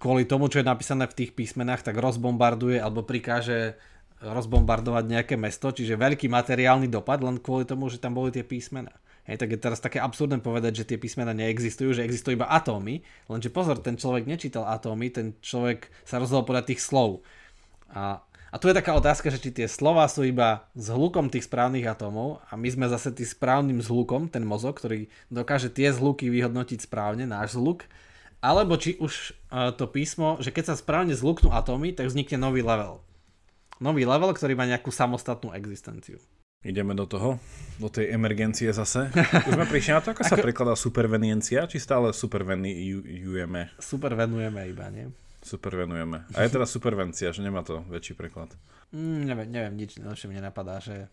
[0.00, 3.78] kvôli tomu, čo je napísané v tých písmenách, tak rozbombarduje alebo prikáže
[4.16, 8.92] rozbombardovať nejaké mesto, čiže veľký materiálny dopad len kvôli tomu, že tam boli tie písmená.
[9.26, 13.02] Hej, tak je teraz také absurdné povedať, že tie písmena neexistujú, že existujú iba atómy,
[13.26, 17.26] lenže pozor, ten človek nečítal atómy, ten človek sa rozhodol podať tých slov.
[17.90, 18.22] A
[18.54, 21.84] a tu je taká otázka, že či tie slova sú iba s hlukom tých správnych
[21.92, 26.86] atómov a my sme zase tým správnym zhlukom, ten mozog, ktorý dokáže tie zhluky vyhodnotiť
[26.86, 27.84] správne, náš zhluk,
[28.40, 29.34] alebo či už
[29.76, 33.02] to písmo, že keď sa správne zhluknú atómy, tak vznikne nový level.
[33.82, 36.16] Nový level, ktorý má nejakú samostatnú existenciu.
[36.64, 37.38] Ideme do toho,
[37.76, 39.12] do tej emergencie zase.
[39.48, 40.30] Už sme prišli na to, ako, ako...
[40.32, 43.76] sa prekladá superveniencia, či stále supervenujeme?
[43.76, 45.12] Supervenujeme iba, nie?
[45.44, 46.26] Supervenujeme.
[46.34, 48.50] A je teda supervencia, že nemá to väčší preklad.
[48.90, 51.06] Mm, neviem, neviem, nič lepšie mi nenapadá, že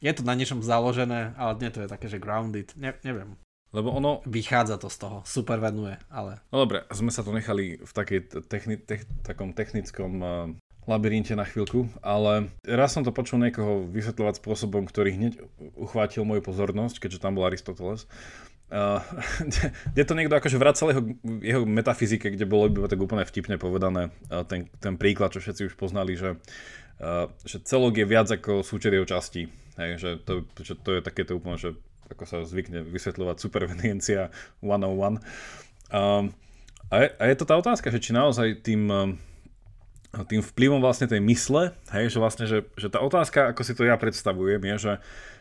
[0.00, 3.36] je to na niečom založené, ale nie to je také, že grounded, ne, neviem.
[3.70, 4.24] Lebo ono...
[4.24, 6.40] Vychádza to z toho, super venuje, ale...
[6.50, 10.48] No dobre, sme sa to nechali v takej techni- te- takom technickom uh,
[10.90, 15.32] labyrinte na chvíľku, ale raz som to počul niekoho vysvetľovať spôsobom, ktorý hneď
[15.78, 18.10] uchvátil moju pozornosť, keďže tam bol Aristoteles.
[18.70, 19.02] Uh,
[19.94, 21.02] kde to niekto akože vracal jeho,
[21.42, 25.70] jeho metafyzike, kde bolo iba tak úplne vtipne povedané uh, ten, ten príklad, čo všetci
[25.70, 26.38] už poznali, že,
[27.02, 29.50] uh, že celok je viac ako súčet jeho častí.
[29.74, 31.74] Hej, že to, že to je takéto úplne, že
[32.10, 34.30] ako sa zvykne vysvetľovať superveniencia
[34.62, 35.18] 101.
[35.90, 36.34] Um,
[36.90, 38.86] a, je, a je to tá otázka, že či naozaj tým,
[40.10, 43.86] tým vplyvom vlastne tej mysle, hej, že vlastne, že, že tá otázka, ako si to
[43.86, 44.92] ja predstavujem, je, že,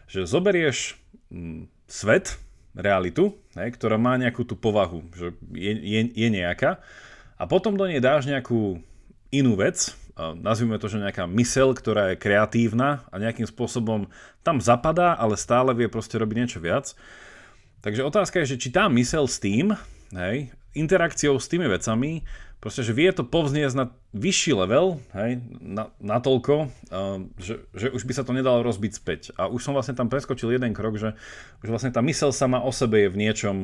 [0.06, 0.98] že zoberieš
[1.34, 2.38] mm, svet,
[2.78, 6.78] realitu, hej, ktorá má nejakú tú povahu, že je, je, je nejaká,
[7.40, 8.78] a potom do nej dáš nejakú
[9.34, 14.12] inú vec, nazvime to, že nejaká mysel, ktorá je kreatívna a nejakým spôsobom
[14.44, 16.92] tam zapadá, ale stále vie proste robiť niečo viac.
[17.80, 19.72] Takže otázka je, že či tá mysel s tým,
[20.12, 22.28] hej, interakciou s tými vecami,
[22.60, 28.10] proste, že vie to povzniesť na vyšší level, hej, na, natoľko, uh, že, že už
[28.10, 29.22] by sa to nedalo rozbiť späť.
[29.38, 31.14] A už som vlastne tam preskočil jeden krok, že
[31.62, 33.56] už vlastne tá mysel sama o sebe je v niečom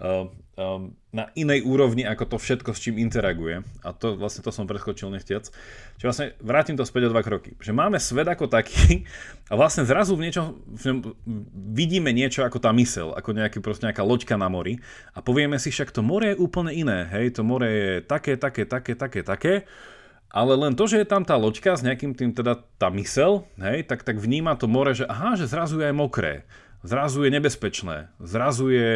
[0.00, 3.64] uh, um, na inej úrovni ako to všetko, s čím interaguje.
[3.80, 5.48] A to vlastne to som preskočil nechtiac.
[5.96, 7.56] Čiže vlastne vrátim to späť o dva kroky.
[7.56, 9.08] Že máme svet ako taký
[9.48, 10.98] a vlastne zrazu v niečom v ňom
[11.72, 14.76] vidíme niečo ako tá mysel, ako nejaký, proste nejaká loďka na mori
[15.16, 17.08] a povieme si však to more je úplne iné.
[17.08, 19.54] Hej, to more je také, také, také, také, také.
[20.30, 23.86] Ale len to, že je tam tá loďka s nejakým tým, teda tá mysel, hej,
[23.86, 26.44] tak, tak vníma to more, že aha, že zrazu je aj mokré
[26.86, 28.90] Zrazu je nebezpečné, zrazu je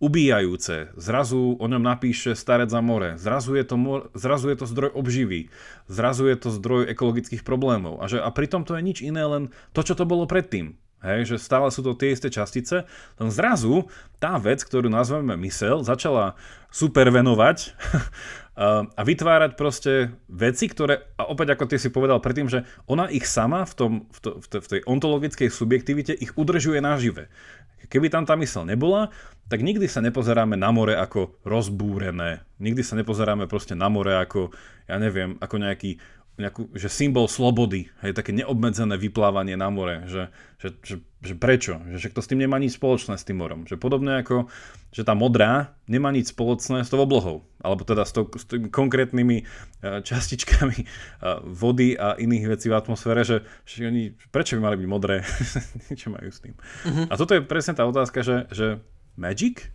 [0.00, 4.66] ubíjajúce, zrazu o ňom napíše starec za more, zrazu je to, mor, zrazu je to
[4.70, 5.52] zdroj obživy,
[5.84, 8.00] zrazu je to zdroj ekologických problémov.
[8.00, 10.80] A, že, a pritom to je nič iné, len to, čo to bolo predtým.
[11.04, 12.88] Hej, že stále sú to tie isté častice,
[13.20, 13.84] len zrazu
[14.16, 16.32] tá vec, ktorú nazveme mysel, začala
[16.72, 17.76] supervenovať
[18.98, 23.28] a vytvárať proste veci, ktoré, a opäť ako ty si povedal predtým, že ona ich
[23.28, 27.28] sama v, tom, v, to, v tej ontologickej subjektivite ich udržuje nažive.
[27.92, 29.12] Keby tam tá mysel nebola,
[29.52, 32.40] tak nikdy sa nepozeráme na more ako rozbúrené.
[32.56, 34.56] Nikdy sa nepozeráme proste na more ako,
[34.88, 36.00] ja neviem, ako nejaký
[36.34, 41.78] nejakú, že symbol slobody, hej, také neobmedzené vyplávanie na more, že, že, že, že prečo,
[41.94, 44.50] že však to s tým nemá nič spoločné s tým morom, že podobne ako,
[44.90, 48.66] že tá modrá nemá nič spoločné s tou oblohou, alebo teda s, to, s tými
[48.66, 49.44] konkrétnymi e,
[50.02, 50.86] častičkami e,
[51.54, 55.22] vody a iných vecí v atmosfére, že, že oni, prečo by mali byť modré,
[56.00, 56.58] čo majú s tým.
[56.58, 57.06] Uh-huh.
[57.10, 58.82] A toto je presne tá otázka, že, že
[59.14, 59.70] magic,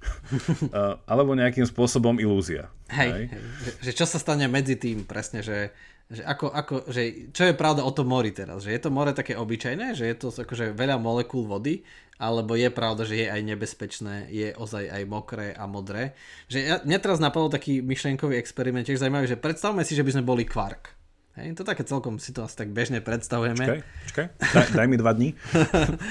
[0.76, 2.68] uh, alebo nejakým spôsobom ilúzia.
[2.92, 3.26] Hej, hej.
[3.32, 3.42] hej.
[3.64, 5.72] Že, že čo sa stane medzi tým presne, že
[6.10, 8.66] že, ako, ako, že čo je pravda o tom mori teraz?
[8.66, 11.86] Že je to more také obyčajné, že je to akože veľa molekúl vody,
[12.18, 16.18] alebo je pravda, že je aj nebezpečné, je ozaj aj mokré a modré.
[16.50, 20.18] Že ja, mňa teraz napadol taký myšlenkový experiment, tiež zaujímavý, že predstavme si, že by
[20.18, 20.98] sme boli kvark.
[21.38, 23.64] Hej, to také celkom si to asi tak bežne predstavujeme.
[23.64, 25.30] Čakaj, čakaj, daj, daj mi dva dní.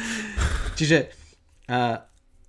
[0.78, 1.10] Čiže
[1.68, 2.00] uh,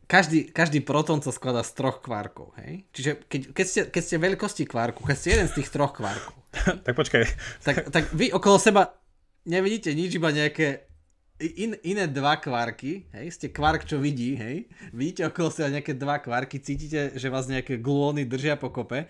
[0.10, 2.58] každý, každý proton sa skladá z troch kvarkov.
[2.58, 2.90] Hej?
[2.98, 6.34] Čiže keď, keď, ste, keď ste veľkosti kvarku, keď ste jeden z tých troch kvarkov,
[6.86, 7.24] tak počkaj.
[7.62, 8.98] Tak, tak vy okolo seba
[9.46, 10.90] nevidíte nič, iba nejaké
[11.40, 16.18] in, iné dva kvarky, hej, ste kvark, čo vidí, hej, vidíte okolo seba nejaké dva
[16.18, 19.06] kvarky, cítite, že vás nejaké glóny držia po kope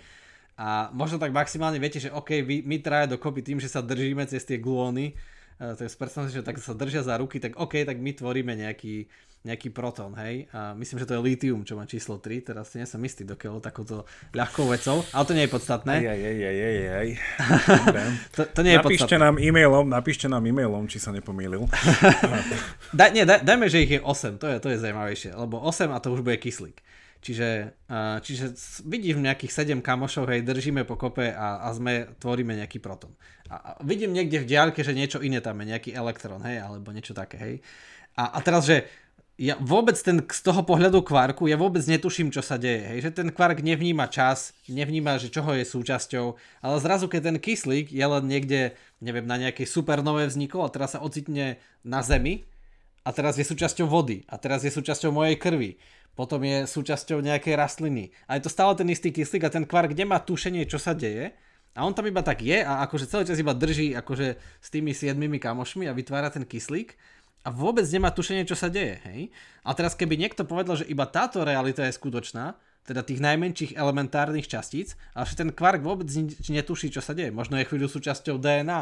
[0.60, 4.28] a možno tak maximálne viete, že OK, vy, my traja dokopy tým, že sa držíme
[4.28, 5.16] cez tie glóny,
[5.64, 9.08] uh, tak si že tak sa držia za ruky, tak OK, tak my tvoríme nejaký,
[9.40, 10.52] nejaký proton, hej.
[10.52, 13.24] A myslím, že to je litium, čo má číslo 3, teraz si nie som istý
[13.24, 14.04] dokiaľ takúto
[14.36, 15.94] ľahkou vecou, ale to nie je podstatné.
[16.04, 17.10] Aj, aj, aj, aj, aj.
[18.36, 19.24] to, to nie je napíšte podstatné.
[19.24, 21.64] nám e-mailom, napíšte nám e-mailom, či sa nepomýlil.
[23.00, 25.88] da, nie, da, dajme, že ich je 8, to je, to je zaujímavejšie, lebo 8
[25.88, 26.84] a to už bude kyslík.
[27.20, 27.76] Čiže,
[28.24, 28.56] čiže
[28.88, 33.12] vidíš nejakých 7 kamošov, hej, držíme po kope a, a sme, tvoríme nejaký proton.
[33.52, 36.96] A, a vidím niekde v diaľke, že niečo iné tam je, nejaký elektrón, hej, alebo
[36.96, 37.56] niečo také, hej.
[38.16, 38.88] A, a teraz, že
[39.40, 42.84] ja vôbec ten, z toho pohľadu kvarku, ja vôbec netuším, čo sa deje.
[42.84, 43.00] Hej?
[43.08, 47.88] Že ten kvark nevníma čas, nevníma, že čoho je súčasťou, ale zrazu, keď ten kyslík
[47.88, 51.56] je len niekde, neviem, na nejakej supernové vznikol a teraz sa ocitne
[51.88, 52.44] na Zemi
[53.08, 55.80] a teraz je súčasťou vody a teraz je súčasťou mojej krvi
[56.20, 58.12] potom je súčasťou nejakej rastliny.
[58.28, 61.32] A je to stále ten istý kyslík a ten kvark nemá tušenie, čo sa deje.
[61.80, 64.92] A on tam iba tak je a akože celý čas iba drží akože s tými
[64.92, 67.00] siedmými kamošmi a vytvára ten kyslík
[67.44, 69.00] a vôbec nemá tušenie, čo sa deje.
[69.08, 69.22] Hej?
[69.64, 74.50] A teraz keby niekto povedal, že iba táto realita je skutočná, teda tých najmenších elementárnych
[74.50, 76.10] častíc, ale že ten kvark vôbec
[76.50, 77.30] netuší, čo sa deje.
[77.30, 78.80] Možno je chvíľu súčasťou DNA,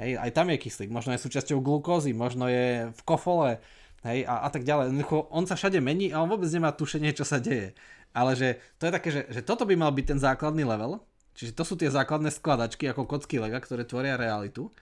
[0.00, 3.60] hej, aj tam je kyslík, možno je súčasťou glukózy, možno je v kofole,
[4.08, 5.04] hej, a, a tak ďalej.
[5.28, 7.76] On sa všade mení a on vôbec nemá tušenie, čo sa deje.
[8.12, 11.00] Ale že to je také, že, že toto by mal byť ten základný level,
[11.36, 14.72] čiže to sú tie základné skladačky ako kocky lega, ktoré tvoria realitu.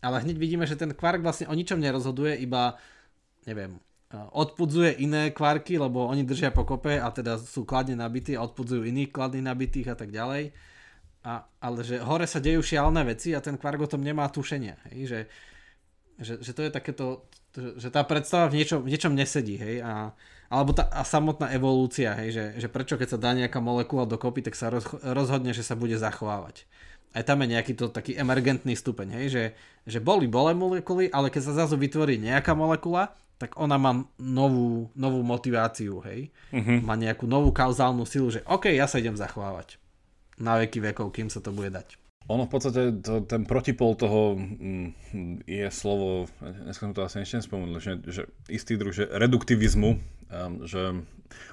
[0.00, 2.80] Ale hneď vidíme, že ten kvark vlastne o ničom nerozhoduje, iba
[3.44, 8.82] neviem, odpudzuje iné kvarky, lebo oni držia pokope a teda sú kladne nabití a odpudzujú
[8.82, 10.50] iných kladne nabitých a tak ďalej.
[11.20, 14.80] A, ale že hore sa dejú šialné veci a ten kvark o tom nemá tušenia.
[14.90, 14.98] Hej?
[15.04, 15.20] Že,
[16.16, 17.04] že, že to je takéto,
[17.54, 19.60] že tá predstava v niečom, v niečom nesedí.
[19.60, 19.84] Hej?
[19.84, 20.16] A,
[20.50, 22.34] alebo tá a samotná evolúcia, hej?
[22.34, 25.78] Že, že prečo keď sa dá nejaká molekula dokopy, tak sa roz, rozhodne, že sa
[25.78, 26.66] bude zachovávať.
[27.10, 29.26] Aj tam je nejaký to taký emergentný stupeň, hej?
[29.30, 29.44] Že,
[29.86, 34.92] že boli bole molekuly, ale keď sa zrazu vytvorí nejaká molekula, tak ona má novú,
[34.92, 36.28] novú motiváciu, hej.
[36.52, 36.78] Uh-huh.
[36.84, 39.80] Má nejakú novú kauzálnu silu, že OK, ja sa idem zachovávať
[40.40, 41.96] na veky vekov, kým sa to bude dať.
[42.30, 47.42] Ono v podstate, to, ten protipol toho mm, je slovo, dneska som to asi ešte
[47.42, 49.98] nespomenul, že, že istý druh, že reduktivizmu,
[50.64, 51.02] že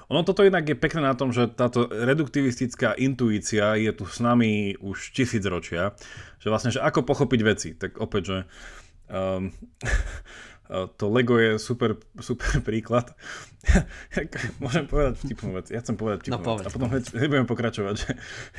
[0.08, 4.74] ono toto inak je pekné na tom, že táto reduktivistická intuícia je tu s nami
[4.80, 5.94] už tisíc ročia,
[6.42, 8.38] že vlastne, že ako pochopiť veci, tak opäť, že
[9.12, 9.52] um,
[10.98, 13.16] to Lego je super, super príklad.
[14.62, 15.72] Môžem povedať vtipnú vec.
[15.72, 16.68] Ja chcem povedať vtipnú no, vec.
[16.68, 17.94] A potom budem pokračovať.
[17.96, 18.10] Že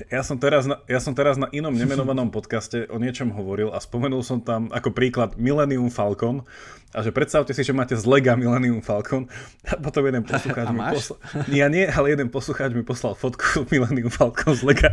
[0.09, 3.77] ja, som teraz na, ja som teraz na inom nemenovanom podcaste o niečom hovoril a
[3.77, 6.45] spomenul som tam ako príklad Millennium Falcon
[6.89, 9.29] a že predstavte si, že máte z Lega Millennium Falcon
[9.69, 11.17] a potom jeden poslucháč mi poslal...
[11.53, 14.89] Ja nie, ale jeden poslucháč mi poslal fotku Millennium Falcon z Lega.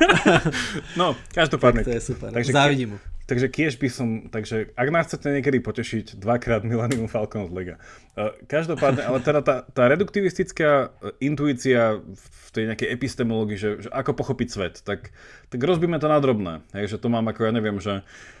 [1.00, 1.84] no, každopádne.
[1.84, 2.28] Tak to je super.
[2.28, 2.98] Takže Závidím mu.
[3.24, 7.74] Takže kiež by som, takže ak nás chcete niekedy potešiť, dvakrát Millennium Falcon z Lega.
[8.18, 13.88] Uh, každopádne, ale teda tá, tá reduktivistická e, intuícia v tej nejakej epistemológii, že, že
[13.94, 15.14] ako pochopiť svet, tak,
[15.46, 16.66] tak rozbíme to na drobné.
[16.74, 18.39] Hej, že to mám ako, ja neviem, že uh,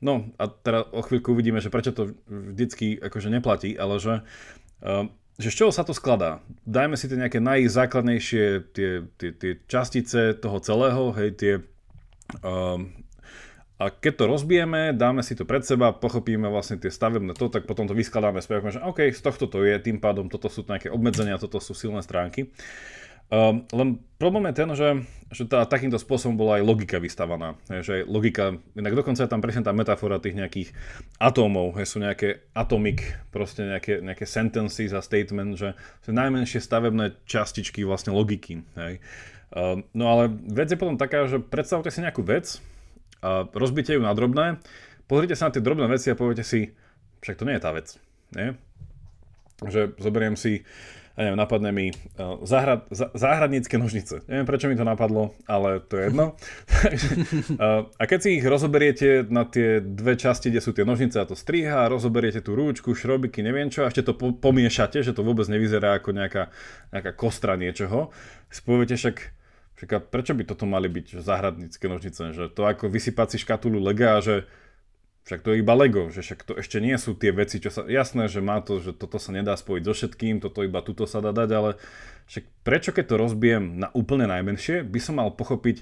[0.00, 4.14] no a teraz o chvíľku uvidíme, že prečo to vždycky akože neplatí, ale že
[4.80, 6.38] uh, že z čoho sa to skladá?
[6.62, 11.52] Dajme si tie nejaké najzákladnejšie tie, tie, tie častice toho celého, hej, tie
[12.46, 12.78] uh,
[13.74, 17.66] a keď to rozbijeme, dáme si to pred seba, pochopíme vlastne tie stavebné to, tak
[17.66, 20.94] potom to vyskladáme späť, že OK, z tohto to je, tým pádom toto sú nejaké
[20.94, 22.54] obmedzenia, toto sú silné stránky.
[23.34, 24.88] Um, len problém je ten, že,
[25.34, 27.58] že tá, takýmto spôsobom bola aj logika vystavaná.
[27.66, 30.70] Že logika, inak dokonca je tam presne tá metafora tých nejakých
[31.18, 33.02] atómov, že sú nejaké atomic,
[33.34, 35.74] proste nejaké, nejaké sentences a statement, že
[36.06, 38.62] sú najmenšie stavebné častičky vlastne logiky.
[38.78, 39.02] Hej.
[39.50, 42.62] Um, no ale vec je potom taká, že predstavte si nejakú vec,
[43.24, 44.60] a rozbite ju na drobné,
[45.08, 46.76] pozrite sa na tie drobné veci a poviete si,
[47.24, 47.96] však to nie je tá vec.
[48.36, 48.54] Nie?
[49.64, 50.62] Že zoberiem si,
[51.14, 54.26] ja neviem, napadne mi uh, záhrad, záhradnícke nožnice.
[54.26, 56.34] Neviem, prečo mi to napadlo, ale to je jedno.
[57.62, 61.28] uh, a keď si ich rozoberiete na tie dve časti, kde sú tie nožnice a
[61.28, 65.22] to striha, rozoberiete tú rúčku, šrobiky, neviem čo, a ešte to po- pomiešate, že to
[65.22, 66.50] vôbec nevyzerá ako nejaká,
[66.90, 68.10] nejaká kostra niečoho,
[68.50, 69.16] si poviete však,
[69.78, 72.34] však prečo by toto mali byť záhradnícke nožnice?
[72.34, 74.50] Že to ako vysypať si škatulu lega, že
[75.24, 77.88] však to je iba Lego, že však to ešte nie sú tie veci, čo sa...
[77.88, 81.24] Jasné, že má to, že toto sa nedá spojiť so všetkým, toto iba tuto sa
[81.24, 81.70] dá dať, ale
[82.28, 85.80] však prečo keď to rozbijem na úplne najmenšie, by som mal pochopiť,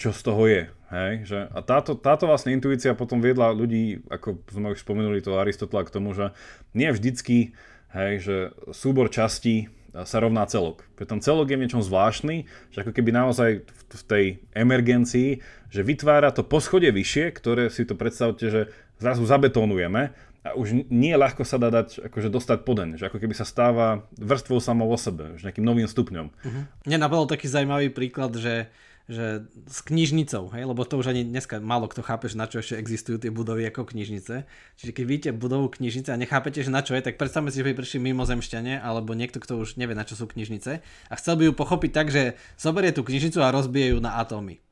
[0.00, 0.62] čo z toho je.
[0.96, 1.12] Hej?
[1.28, 5.84] Že, a táto, táto vlastne intuícia potom viedla ľudí, ako sme už spomenuli to Aristotela,
[5.84, 6.32] k tomu, že
[6.72, 7.52] nie vždycky,
[7.92, 8.36] hej, že
[8.72, 10.86] súbor častí sa rovná celok.
[10.96, 13.50] Ten celok je v niečom zvláštny, že ako keby naozaj
[13.90, 14.24] v tej
[14.54, 18.70] emergencii, že vytvára to poschodie vyššie, ktoré si to predstavte, že
[19.02, 23.36] zrazu zabetónujeme a už nie ľahko sa dá dať, akože dostať poden, že ako keby
[23.36, 26.26] sa stáva vrstvou samou o sebe, že nejakým novým stupňom.
[26.32, 26.64] Uh-huh.
[26.88, 28.72] Napadol taký zaujímavý príklad, že
[29.10, 32.62] že s knižnicou, hej, lebo to už ani dneska málo kto chápe, že na čo
[32.62, 34.46] ešte existujú tie budovy ako knižnice.
[34.78, 37.66] Čiže keď vidíte budovu knižnice a nechápete, že na čo je, tak predstavme si, že
[37.66, 41.50] by prišli mimozemšťania alebo niekto, kto už nevie, na čo sú knižnice a chcel by
[41.50, 44.62] ju pochopiť tak, že zoberie tú knižnicu a rozbije ju na atómy.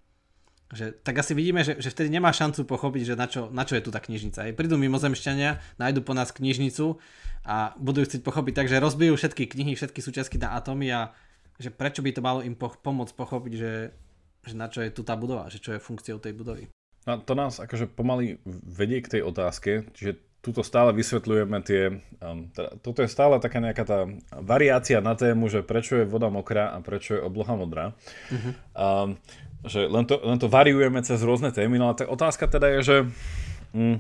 [0.69, 3.73] Že, tak asi vidíme, že, že vtedy nemá šancu pochopiť, že na čo, na čo
[3.73, 4.45] je tu tá knižnica.
[4.45, 4.53] Hej.
[4.53, 7.01] Prídu mimozemšťania, nájdu po nás knižnicu
[7.49, 11.17] a budú chcieť pochopiť tak, že rozbijú všetky knihy, všetky súčiastky na atómy a
[11.57, 13.71] že prečo by to malo im po- pomôcť pochopiť, že
[14.49, 16.67] že na čo je tu tá budova, že čo je funkciou tej budovy.
[17.05, 22.49] No, to nás akože pomaly vedie k tej otázke, čiže tuto stále vysvetľujeme tie, um,
[22.55, 23.99] teda, toto je stále taká nejaká tá
[24.39, 27.93] variácia na tému, že prečo je voda mokrá a prečo je obloha modrá.
[28.31, 28.53] Uh-huh.
[28.73, 29.09] Um,
[29.67, 32.81] že len to, len to variujeme cez rôzne témy, no a tá otázka teda je,
[32.81, 32.97] že
[33.75, 33.99] um,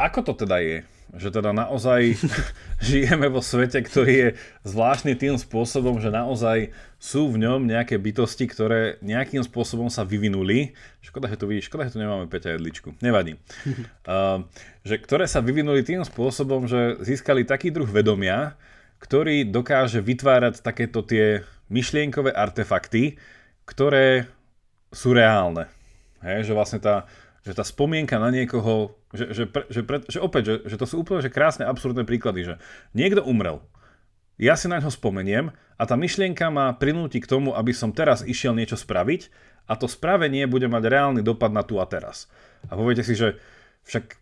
[0.00, 0.76] ako to teda je?
[1.12, 2.16] Že teda naozaj
[2.88, 4.28] žijeme vo svete, ktorý je
[4.64, 10.72] zvláštny tým spôsobom, že naozaj sú v ňom nejaké bytosti, ktoré nejakým spôsobom sa vyvinuli.
[11.04, 12.96] Škoda, že tu vidíš, škoda, že tu nemáme Peťa Jedličku.
[13.04, 13.36] Nevadí.
[14.04, 14.44] Uh,
[14.84, 18.52] že ktoré sa vyvinuli tým spôsobom, že získali taký druh vedomia,
[19.00, 21.40] ktorý dokáže vytvárať takéto tie
[21.72, 23.16] myšlienkové artefakty,
[23.64, 24.28] ktoré
[24.92, 25.72] sú reálne.
[26.20, 27.08] Hej, že vlastne tá,
[27.44, 30.88] že tá spomienka na niekoho, že, že, pre, že, pre, že opäť, že, že to
[30.88, 32.54] sú úplne že krásne, absurdné príklady, že
[32.96, 33.60] niekto umrel,
[34.40, 38.26] ja si na ňo spomeniem a tá myšlienka ma prinúti k tomu, aby som teraz
[38.26, 39.30] išiel niečo spraviť
[39.70, 42.26] a to spravenie bude mať reálny dopad na tu a teraz.
[42.66, 43.38] A poviete si, že
[43.86, 44.18] však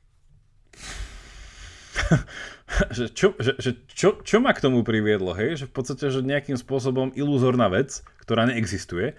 [2.97, 5.65] že, čo, že, že čo, čo ma k tomu priviedlo, hej?
[5.65, 9.15] Že v podstate, že nejakým spôsobom iluzorná vec, ktorá neexistuje,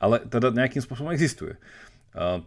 [0.00, 1.56] ale teda nejakým spôsobom existuje.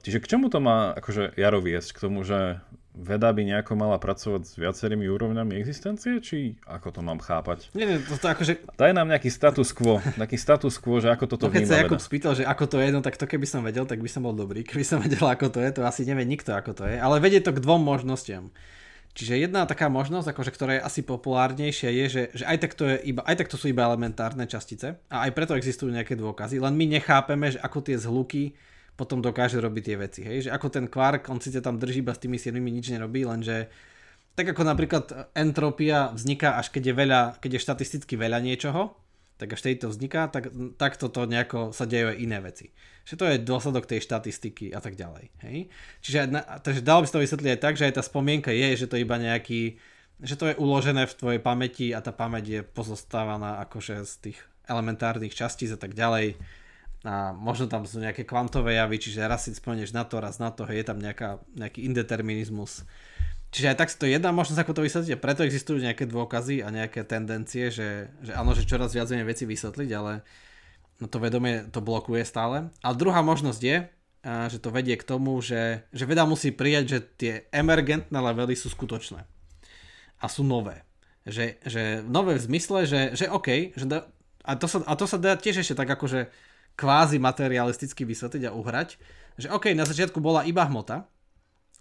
[0.03, 1.91] Čiže k čomu to má akože Jaro viesť?
[1.91, 2.63] K tomu, že
[2.97, 7.69] veda by nejako mala pracovať s viacerými úrovňami existencie, či ako to mám chápať?
[7.77, 8.73] Nie, nie, to, to akože...
[8.73, 12.01] Daj nám nejaký status quo, nejaký status quo, že ako toto no, keď sa Jakub
[12.01, 14.33] spýtal, že ako to je, no tak to keby som vedel, tak by som bol
[14.33, 14.65] dobrý.
[14.65, 16.97] Keby som vedel, ako to je, to asi nevie nikto, ako to je.
[16.97, 18.49] Ale vedie to k dvom možnostiam.
[19.17, 22.85] Čiže jedna taká možnosť, akože, ktorá je asi populárnejšia, je, že, že aj, tak to
[22.85, 26.61] je iba, aj tak to sú iba elementárne častice a aj preto existujú nejaké dôkazy,
[26.61, 28.53] len my nechápeme, že ako tie zhluky
[28.97, 30.21] potom dokáže robiť tie veci.
[30.25, 30.49] Hej?
[30.49, 33.69] Že ako ten kvark, on síce tam drží iba s tými siedmimi, nič nerobí, lenže
[34.33, 38.93] tak ako napríklad entropia vzniká až keď je, veľa, keď je štatisticky veľa niečoho,
[39.37, 40.49] tak až to vzniká, tak,
[40.81, 42.73] tak toto nejako sa dejú aj iné veci.
[43.05, 45.29] Že to je dôsledok tej štatistiky a tak ďalej.
[45.45, 45.57] Hej?
[46.01, 48.85] Čiže na, takže dalo by sa to vysvetliť aj tak, že aj tá spomienka je,
[48.85, 49.77] že to iba nejaký,
[50.25, 54.37] že to je uložené v tvojej pamäti a tá pamäť je pozostávaná akože z tých
[54.65, 56.33] elementárnych častíc a tak ďalej.
[57.05, 60.49] A možno tam sú nejaké kvantové javy, čiže raz si spomenieš na to, raz na
[60.49, 62.87] to, hej, je tam nejaká, nejaký indeterminizmus
[63.47, 67.07] Čiže aj tak to jedna možnosť, ako to vysvetliť, preto existujú nejaké dôkazy a nejaké
[67.07, 70.27] tendencie, že, že áno, že čoraz viac vieme veci vysvetliť, ale
[70.99, 72.67] no to vedomie to blokuje stále.
[72.83, 73.77] A druhá možnosť je,
[74.51, 78.67] že to vedie k tomu, že, že veda musí prijať, že tie emergentné levely sú
[78.67, 79.23] skutočné
[80.19, 80.83] a sú nové.
[81.23, 84.11] Že, že nové v zmysle, že, že OK, že da,
[84.43, 86.27] a, to sa, a to sa dá tiež ešte tak akože
[86.77, 89.01] kvázi materialisticky vysvetliť a uhrať,
[89.41, 91.09] že OK, na začiatku bola iba hmota,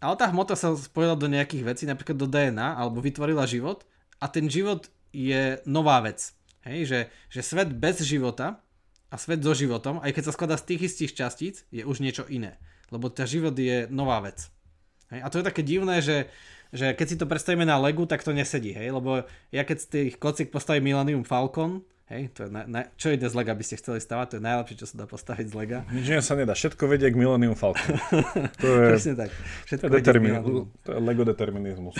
[0.00, 3.84] ale tá hmota sa spojila do nejakých vecí, napríklad do DNA, alebo vytvorila život
[4.20, 6.36] a ten život je nová vec.
[6.66, 8.60] Hej, že, že svet bez života
[9.08, 12.26] a svet so životom, aj keď sa skladá z tých istých častíc, je už niečo
[12.26, 12.58] iné.
[12.90, 14.50] Lebo tá život je nová vec.
[15.14, 16.26] Hej, a to je také divné, že,
[16.76, 18.76] že keď si to predstavíme na Legu, tak to nesedí.
[18.76, 22.80] Hej, lebo ja keď z tých kocík postavím Millennium Falcon, Hej, to je na, na,
[22.94, 25.46] čo ide z Lega by ste chceli stavať, to je najlepšie, čo sa dá postaviť
[25.50, 25.78] z Lega.
[25.90, 27.98] Nič sa nedá, všetko vedie k Millennium Falcon.
[28.62, 29.34] To je, Presne tak.
[29.66, 30.34] Všetko to, je determin,
[30.86, 31.98] to je Lego determinizmus.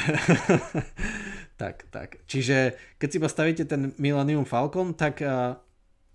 [1.61, 2.23] tak, tak.
[2.31, 5.59] Čiže keď si postavíte ten Millennium Falcon, tak uh,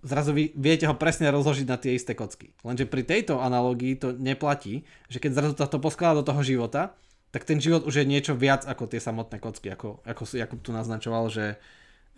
[0.07, 2.55] zrazu vy viete ho presne rozložiť na tie isté kocky.
[2.63, 6.95] Lenže pri tejto analógii to neplatí, že keď zrazu to poskladá do toho života,
[7.31, 10.75] tak ten život už je niečo viac ako tie samotné kocky, ako, ako Jakub tu
[10.75, 11.59] naznačoval, že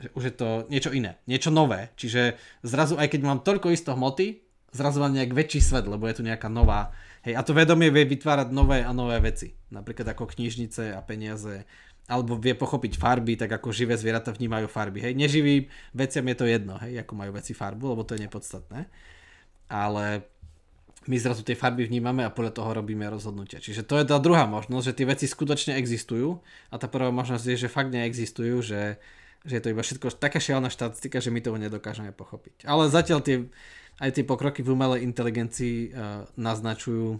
[0.01, 1.93] že už je to niečo iné, niečo nové.
[1.93, 4.41] Čiže zrazu, aj keď mám toľko isto hmoty,
[4.73, 6.89] zrazu mám nejak väčší svet, lebo je tu nejaká nová.
[7.21, 9.53] Hej, a to vedomie vie vytvárať nové a nové veci.
[9.69, 11.63] Napríklad ako knižnice a peniaze.
[12.09, 14.99] Alebo vie pochopiť farby, tak ako živé zvieratá vnímajú farby.
[14.99, 18.89] Hej, neživým veciam je to jedno, hej, ako majú veci farbu, lebo to je nepodstatné.
[19.71, 20.25] Ale
[21.07, 23.59] my zrazu tie farby vnímame a podľa toho robíme rozhodnutia.
[23.59, 26.39] Čiže to je tá druhá možnosť, že tie veci skutočne existujú
[26.71, 28.97] a tá prvá možnosť je, že fakt neexistujú, že,
[29.43, 32.63] že je to iba všetko taká šialená štatistika, že my toho nedokážeme pochopiť.
[32.63, 33.47] Ale zatiaľ tie,
[33.99, 37.19] aj tie pokroky v umelej inteligencii uh, naznačujú,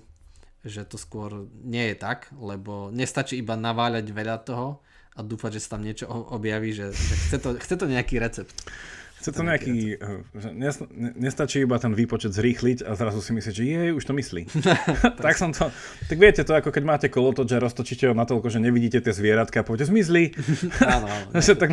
[0.64, 4.80] že to skôr nie je tak, lebo nestačí iba naváľať veľa toho
[5.14, 8.56] a dúfať, že sa tam niečo objaví, že, že chce, to, chce to nejaký recept.
[9.24, 13.90] Chce to nejaký, eh, nestačí iba ten výpočet zrýchliť a zrazu si myslíš, že jej,
[13.96, 14.52] už to myslí.
[15.24, 15.72] tak som to,
[16.12, 19.64] tak viete to, ako keď máte kolotoč, že roztočíte ho natoľko, že nevidíte tie zvieratka
[19.64, 20.36] a poviete, zmizli.
[20.84, 21.08] áno,
[21.40, 21.72] tak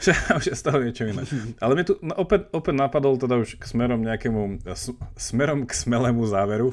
[0.00, 1.28] že už je z toho niečo iné.
[1.60, 4.64] Ale mi tu opäť, opäť napadol teda už k smerom nejakému,
[5.20, 6.72] smerom k smelému záveru,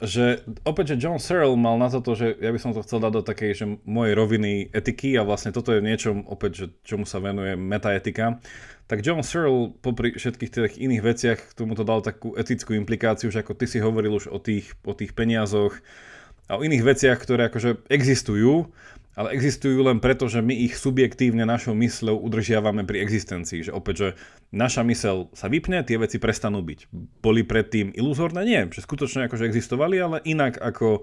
[0.00, 3.12] Že opäť, že John Searle mal na toto, že ja by som to chcel dať
[3.12, 7.20] do takej, že mojej roviny etiky a vlastne toto je niečo opäť, že čomu sa
[7.20, 8.40] venuje metaetika,
[8.90, 13.46] tak John Searle popri všetkých tých iných veciach k tomuto dal takú etickú implikáciu, že
[13.46, 15.78] ako ty si hovoril už o tých, o tých peniazoch
[16.50, 18.66] a o iných veciach, ktoré akože existujú,
[19.18, 23.66] ale existujú len preto, že my ich subjektívne našou mysľou udržiavame pri existencii.
[23.66, 24.08] Že opäť, že
[24.54, 26.86] naša mysel sa vypne, tie veci prestanú byť.
[27.18, 28.46] Boli predtým iluzórne?
[28.46, 31.02] Nie, že skutočne akože existovali, ale inak ako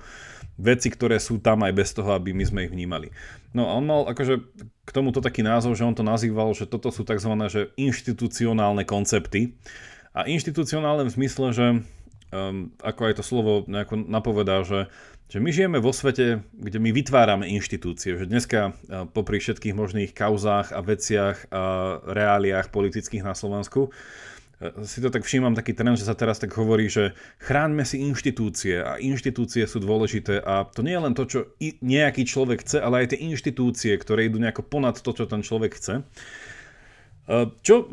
[0.56, 3.12] veci, ktoré sú tam aj bez toho, aby my sme ich vnímali.
[3.52, 4.40] No a on mal akože
[4.88, 7.32] k tomuto taký názov, že on to nazýval, že toto sú tzv.
[7.52, 9.60] Že inštitucionálne koncepty.
[10.16, 11.66] A inštitucionálne v zmysle, že
[12.32, 14.88] um, ako aj to slovo nejako napovedá, že,
[15.28, 18.16] že my žijeme vo svete, kde my vytvárame inštitúcie.
[18.16, 21.62] Že dneska uh, popri všetkých možných kauzách a veciach a
[22.08, 23.92] reáliách politických na Slovensku
[24.82, 28.82] si to tak všímam taký trend, že sa teraz tak hovorí, že chráňme si inštitúcie
[28.82, 31.40] a inštitúcie sú dôležité a to nie je len to, čo
[31.86, 35.78] nejaký človek chce, ale aj tie inštitúcie, ktoré idú nejako ponad to, čo ten človek
[35.78, 36.02] chce.
[37.60, 37.92] Čo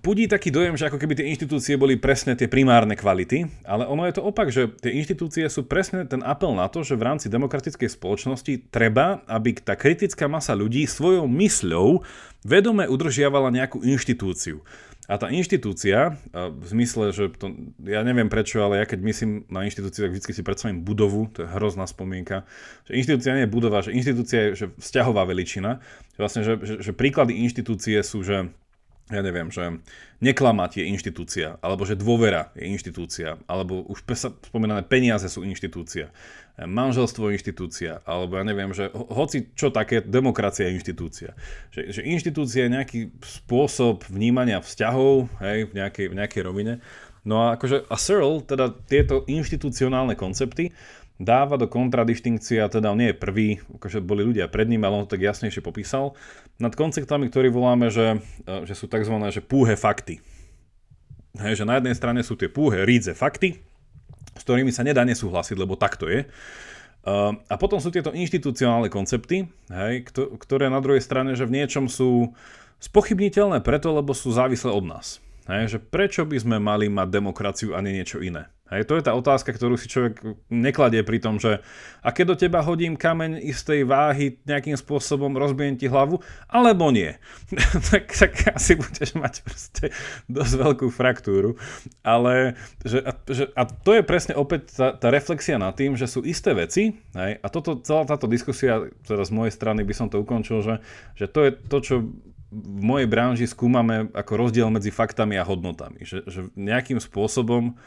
[0.00, 4.08] pudí taký dojem, že ako keby tie inštitúcie boli presne tie primárne kvality, ale ono
[4.08, 7.28] je to opak, že tie inštitúcie sú presne ten apel na to, že v rámci
[7.28, 12.00] demokratickej spoločnosti treba, aby tá kritická masa ľudí svojou mysľou
[12.40, 14.64] vedome udržiavala nejakú inštitúciu.
[15.10, 17.50] A tá inštitúcia, v zmysle, že to,
[17.82, 21.42] ja neviem prečo, ale ja keď myslím na inštitúciu, tak vždy si predstavím budovu, to
[21.42, 22.46] je hrozná spomienka,
[22.86, 25.82] že inštitúcia nie je budova, že inštitúcia je že vzťahová veličina.
[26.14, 28.54] Vlastne, že, že, že príklady inštitúcie sú, že
[29.10, 29.82] ja neviem, že
[30.22, 34.06] neklamať je inštitúcia, alebo že dôvera je inštitúcia, alebo už
[34.46, 36.14] spomínané peniaze sú inštitúcia,
[36.60, 41.30] manželstvo je inštitúcia, alebo ja neviem, že hoci čo také, demokracia je inštitúcia.
[41.72, 46.74] Že, že inštitúcia je nejaký spôsob vnímania vzťahov hej, v, nejakej, v nejakej rovine.
[47.24, 50.72] No a akože a Searle, teda tieto inštitucionálne koncepty,
[51.20, 55.04] dáva do kontradistinkcia, teda on nie je prvý, akože boli ľudia pred ním, ale on
[55.04, 56.16] to tak jasnejšie popísal,
[56.60, 59.16] nad konceptami, ktorý voláme, že, e, že sú tzv.
[59.16, 60.20] Že púhe fakty.
[61.40, 63.58] Hej, že na jednej strane sú tie púhe rídze fakty,
[64.34, 66.26] s ktorými sa nedá nesúhlasiť, lebo tak to je.
[67.00, 71.88] Uh, a potom sú tieto inštitucionálne koncepty, hej, ktoré na druhej strane, že v niečom
[71.88, 72.36] sú
[72.76, 75.16] spochybniteľné preto, lebo sú závislé od nás.
[75.48, 78.52] Hej, že prečo by sme mali mať demokraciu a nie niečo iné?
[78.70, 81.58] Hej, to je tá otázka, ktorú si človek nekladie pri tom, že
[82.06, 87.18] a keď do teba hodím kameň istej váhy, nejakým spôsobom rozbijem ti hlavu, alebo nie.
[87.90, 89.90] tak, tak asi budeš mať proste
[90.30, 91.58] dosť veľkú fraktúru.
[92.06, 92.54] Ale
[92.86, 96.22] že, a, že, a to je presne opäť tá, tá reflexia nad tým, že sú
[96.22, 100.22] isté veci, hej, a toto, celá táto diskusia, teda z mojej strany by som to
[100.22, 100.78] ukončil, že,
[101.18, 101.94] že to je to, čo
[102.50, 106.02] v mojej branži skúmame ako rozdiel medzi faktami a hodnotami.
[106.02, 107.78] Že, že nejakým spôsobom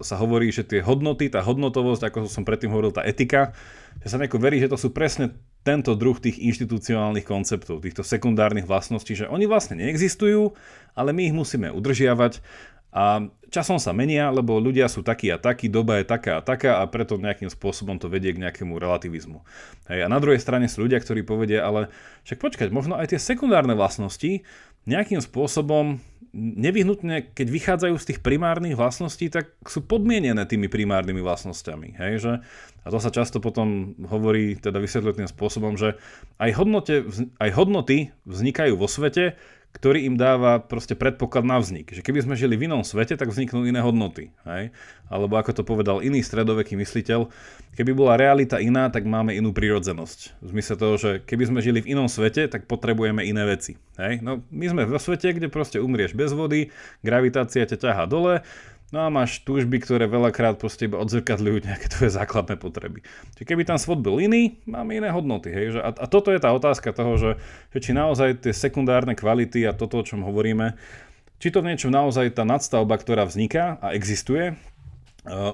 [0.00, 3.52] sa hovorí, že tie hodnoty, tá hodnotovosť, ako som predtým hovoril, tá etika,
[4.00, 8.64] že sa nejako verí, že to sú presne tento druh tých inštitucionálnych konceptov, týchto sekundárnych
[8.64, 10.56] vlastností, že oni vlastne neexistujú,
[10.96, 12.40] ale my ich musíme udržiavať
[12.88, 16.80] a časom sa menia, lebo ľudia sú takí a takí, doba je taká a taká
[16.80, 19.44] a preto nejakým spôsobom to vedie k nejakému relativizmu.
[19.92, 21.92] Hej, a na druhej strane sú ľudia, ktorí povedia, ale
[22.24, 24.40] však počkať, možno aj tie sekundárne vlastnosti
[24.88, 26.00] nejakým spôsobom
[26.34, 31.98] nevyhnutne, keď vychádzajú z tých primárnych vlastností, tak sú podmienené tými primárnymi vlastnosťami.
[31.98, 32.32] Hej, že?
[32.88, 36.00] A to sa často potom hovorí, teda vysvetľuje tým spôsobom, že
[36.40, 37.04] aj, hodnote,
[37.36, 39.36] aj hodnoty vznikajú vo svete,
[39.76, 41.92] ktorý im dáva proste predpoklad na vznik.
[41.92, 44.32] Že keby sme žili v inom svete, tak vzniknú iné hodnoty.
[44.48, 44.72] Hej?
[45.12, 47.28] Alebo ako to povedal iný stredoveký mysliteľ,
[47.76, 50.40] keby bola realita iná, tak máme inú prírodzenosť.
[50.40, 53.76] V zmysle toho, že keby sme žili v inom svete, tak potrebujeme iné veci.
[54.00, 54.24] Hej?
[54.24, 56.72] No, my sme vo svete, kde proste umrieš bez vody,
[57.04, 58.40] gravitácia ťa ťaha dole,
[58.88, 63.04] No a máš túžby, ktoré veľakrát proste iba odzrkadľujú nejaké tvoje základné potreby.
[63.36, 65.52] Čiže keby tam svod bol iný, máme iné hodnoty.
[65.52, 65.76] Hej?
[65.84, 67.30] A, a toto je tá otázka toho, že,
[67.76, 70.72] že či naozaj tie sekundárne kvality a toto, o čom hovoríme,
[71.38, 74.58] či to v niečom naozaj tá nadstavba, ktorá vzniká a existuje,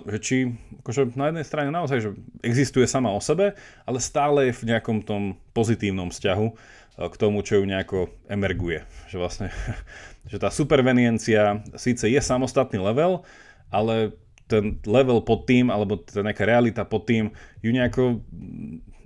[0.06, 0.36] že či
[0.84, 2.10] akože na jednej strane naozaj, že
[2.46, 6.46] existuje sama o sebe, ale stále je v nejakom tom pozitívnom vzťahu
[6.94, 8.86] k tomu, čo ju nejako emerguje.
[9.10, 9.48] Že vlastne
[10.30, 13.26] že tá superveniencia síce je samostatný level,
[13.68, 14.14] ale
[14.46, 17.32] ten level pod tým, alebo tá nejaká realita pod tým,
[17.64, 18.20] ju nejako,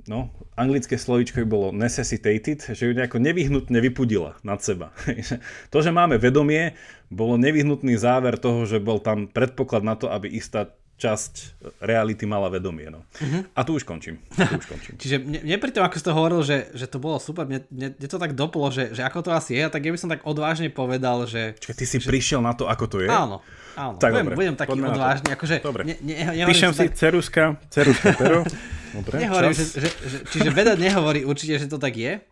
[0.08, 4.90] no, anglické slovíčko by bolo necessitated, že ju nejako nevyhnutne vypudila nad seba.
[5.72, 6.74] to, že máme vedomie,
[7.12, 12.50] bolo nevyhnutný záver toho, že bol tam predpoklad na to, aby istá časť reality mala
[12.50, 12.90] vedomie.
[12.90, 13.06] No.
[13.06, 13.46] Uh-huh.
[13.54, 14.18] A tu už končím.
[14.34, 14.94] Tu už končím.
[15.02, 17.62] Čiže mne, mne pri tom, ako si to hovoril, že, že to bolo super, mne,
[17.70, 20.10] mne, mne to tak doplo, že, že ako to asi je, tak ja by som
[20.10, 21.54] tak odvážne povedal, že...
[21.62, 22.10] Čiže ty si že...
[22.10, 23.08] prišiel na to, ako to je?
[23.08, 23.38] Áno.
[23.78, 25.28] Áno, tak budem, dobre, budem taký odvážny.
[25.38, 25.82] Akože, dobre.
[25.86, 26.98] Ne, ne, Píšem si tak...
[26.98, 28.42] ceruska, ceruska pero.
[28.88, 32.24] Dobre, nehovorím, že, že, že, čiže veda nehovorí určite, že to tak je,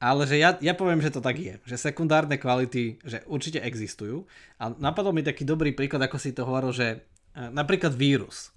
[0.00, 1.60] ale že ja, ja poviem, že to tak je.
[1.68, 4.24] Že sekundárne kvality, že určite existujú.
[4.56, 7.04] A napadol mi taký dobrý príklad, ako si to hovoril, že
[7.36, 8.50] napríklad vírus.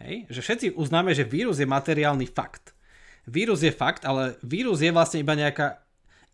[0.00, 0.26] Hej?
[0.32, 2.72] Že všetci uznáme, že vírus je materiálny fakt.
[3.28, 5.78] Vírus je fakt, ale vírus je vlastne iba nejaká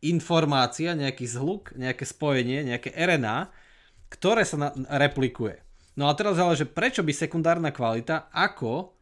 [0.00, 3.50] informácia, nejaký zhluk, nejaké spojenie, nejaké RNA,
[4.08, 4.68] ktoré sa na,
[5.00, 5.60] replikuje.
[5.98, 8.94] No a teraz ale, že prečo by sekundárna kvalita, ako,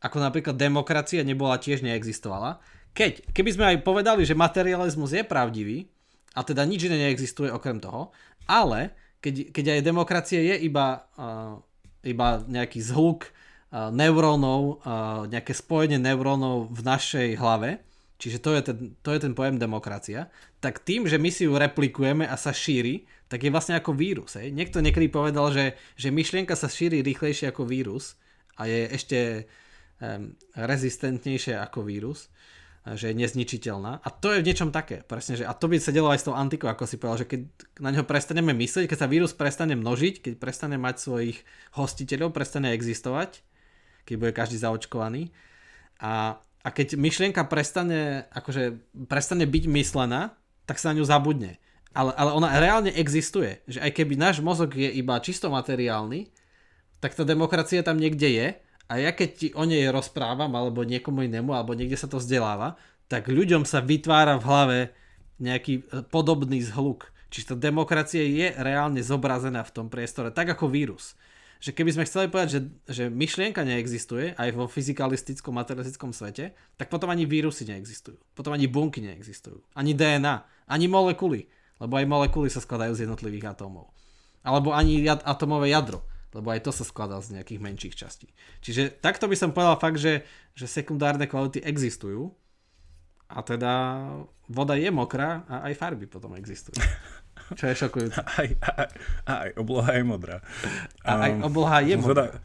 [0.00, 2.62] ako napríklad demokracia nebola tiež neexistovala.
[2.94, 5.90] Keď, keby sme aj povedali, že materializmus je pravdivý,
[6.34, 8.14] a teda nič iné neexistuje okrem toho,
[8.46, 11.58] ale keď, keď aj demokracia je iba, uh,
[12.06, 17.82] iba nejaký zhluk uh, neurónov, uh, nejaké spojenie neurónov v našej hlave,
[18.22, 20.30] čiže to je, ten, to je ten pojem demokracia,
[20.62, 24.34] tak tým, že my si ju replikujeme a sa šíri, tak je vlastne ako vírus.
[24.34, 24.50] Hej?
[24.50, 28.18] Niekto niekedy povedal, že, že myšlienka sa šíri rýchlejšie ako vírus
[28.58, 29.18] a je ešte
[30.02, 32.26] um, rezistentnejšie ako vírus
[32.80, 34.00] že je nezničiteľná.
[34.00, 35.04] A to je v niečom také.
[35.04, 37.28] Presne, že, a to by sa delo aj s tou antikou, ako si povedal, že
[37.28, 37.40] keď
[37.76, 41.38] na neho prestaneme myslieť, keď sa vírus prestane množiť, keď prestane mať svojich
[41.76, 43.44] hostiteľov, prestane existovať,
[44.08, 45.28] keď bude každý zaočkovaný.
[46.00, 48.80] A, a keď myšlienka prestane, akože
[49.12, 50.32] prestane byť myslená,
[50.64, 51.60] tak sa na ňu zabudne.
[51.90, 53.62] Ale, ale ona reálne existuje.
[53.66, 56.30] Že aj keby náš mozog je iba čisto materiálny,
[57.02, 58.48] tak tá demokracia tam niekde je
[58.90, 62.74] a ja keď ti o nej rozprávam, alebo niekomu inému, alebo niekde sa to vzdeláva,
[63.06, 64.78] tak ľuďom sa vytvára v hlave
[65.38, 67.14] nejaký e, podobný zhluk.
[67.30, 71.14] Čiže tá demokracia je reálne zobrazená v tom priestore, tak ako vírus.
[71.62, 72.60] Že keby sme chceli povedať, že,
[72.90, 78.18] že myšlienka neexistuje aj vo fyzikalistickom, materialistickom svete, tak potom ani vírusy neexistujú.
[78.34, 79.62] Potom ani bunky neexistujú.
[79.78, 81.46] Ani DNA, ani molekuly.
[81.80, 83.88] Lebo aj molekuly sa skladajú z jednotlivých atómov.
[84.44, 88.30] Alebo ani jad, atomové jadro lebo aj to sa skladá z nejakých menších častí.
[88.62, 90.22] Čiže takto by som povedal fakt, že,
[90.54, 92.30] že sekundárne kvality existujú
[93.30, 93.72] a teda
[94.46, 96.78] voda je mokrá a aj farby potom existujú.
[97.58, 98.20] Čo je šokujúce.
[98.20, 98.88] Aj, aj,
[99.26, 100.36] aj obloha je modrá.
[101.02, 102.38] A aj um, obloha je modrá.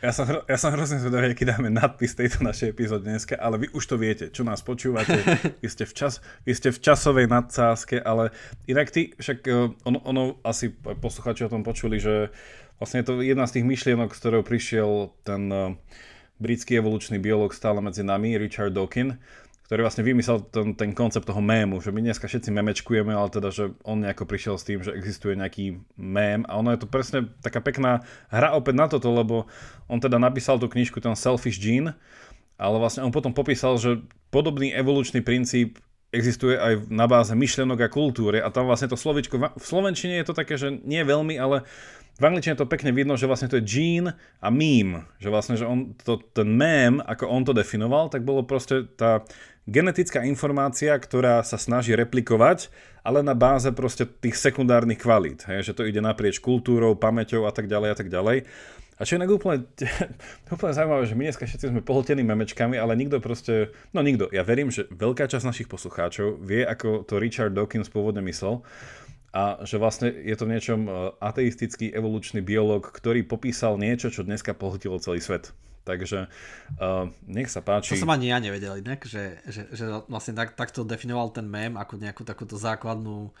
[0.00, 3.66] Ja som, ja som hrozne zvedavý, aký dáme nadpis tejto našej epizódy dneska, ale vy
[3.76, 5.20] už to viete, čo nás počúvate.
[5.60, 8.32] Vy ste v, čas, vy ste v časovej nadsázke, ale
[8.64, 12.32] inak ty, však eh, ono, ono asi posluchači o tom počuli, že
[12.80, 15.76] Vlastne je to jedna z tých myšlienok, z ktorého prišiel ten uh,
[16.40, 19.20] britský evolučný biológ stále medzi nami, Richard Dawkins,
[19.70, 23.54] ktorý vlastne vymyslel ten, ten koncept toho mému, že my dneska všetci memečkujeme, ale teda,
[23.54, 26.42] že on nejako prišiel s tým, že existuje nejaký mém.
[26.50, 28.02] A ono je to presne taká pekná
[28.34, 29.46] hra opäť na toto, lebo
[29.86, 31.94] on teda napísal tú knižku, ten Selfish Gene,
[32.58, 34.02] ale vlastne on potom popísal, že
[34.34, 35.78] podobný evolučný princíp
[36.10, 38.42] existuje aj na báze myšlenok a kultúry.
[38.42, 41.62] A tam vlastne to slovičko, v slovenčine je to také, že nie veľmi, ale
[42.20, 44.12] v angličtine to pekne vidno, že vlastne to je gene
[44.44, 48.44] a meme, že vlastne, že on, to, ten meme, ako on to definoval, tak bolo
[48.44, 49.24] proste tá
[49.70, 52.74] genetická informácia, ktorá sa snaží replikovať,
[53.06, 57.54] ale na báze proste tých sekundárnych kvalít, hej, že to ide naprieč kultúrou, pamäťou a
[57.54, 58.50] tak ďalej a tak ďalej.
[59.00, 59.64] A čo je inak úplne,
[60.54, 64.44] úplne zaujímavé, že my dneska všetci sme pohltení memečkami, ale nikto proste, no nikto, ja
[64.44, 68.60] verím, že veľká časť našich poslucháčov vie, ako to Richard Dawkins pôvodne myslel,
[69.30, 74.26] a že vlastne je to v niečom e, ateistický evolučný biológ, ktorý popísal niečo, čo
[74.26, 75.54] dneska pohltilo celý svet.
[75.90, 76.30] Takže
[76.78, 77.98] uh, nech sa páči.
[77.98, 81.74] To som ani ja nevedel inak, že, že, že vlastne tak, takto definoval ten mém
[81.74, 83.34] ako nejakú takúto základnú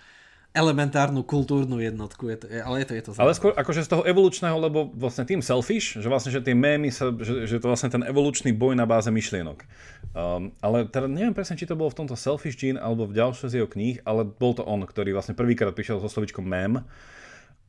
[0.50, 4.02] elementárnu kultúrnu jednotku, je to, ale je to, je to Ale skôr akože z toho
[4.02, 7.86] evolučného, lebo vlastne tým selfish, že vlastne, že tie mémy, sa, že, že to vlastne
[7.86, 9.62] ten evolučný boj na báze myšlienok.
[10.10, 13.46] Um, ale teda neviem presne, či to bolo v tomto selfish gene alebo v ďalšej
[13.46, 16.82] z jeho kníh, ale bol to on, ktorý vlastne prvýkrát prišiel so slovičkom mem.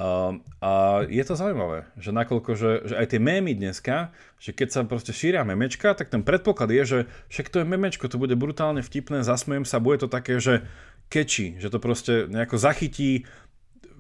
[0.01, 4.09] Um, a je to zaujímavé, že nakoľko, že, že aj tie mémy dneska,
[4.41, 6.99] že keď sa proste šíria memečka, tak ten predpoklad je, že
[7.29, 10.65] však to je memečko, to bude brutálne vtipné, zasmejem sa, bude to také, že
[11.13, 13.29] catchy, že to proste nejako zachytí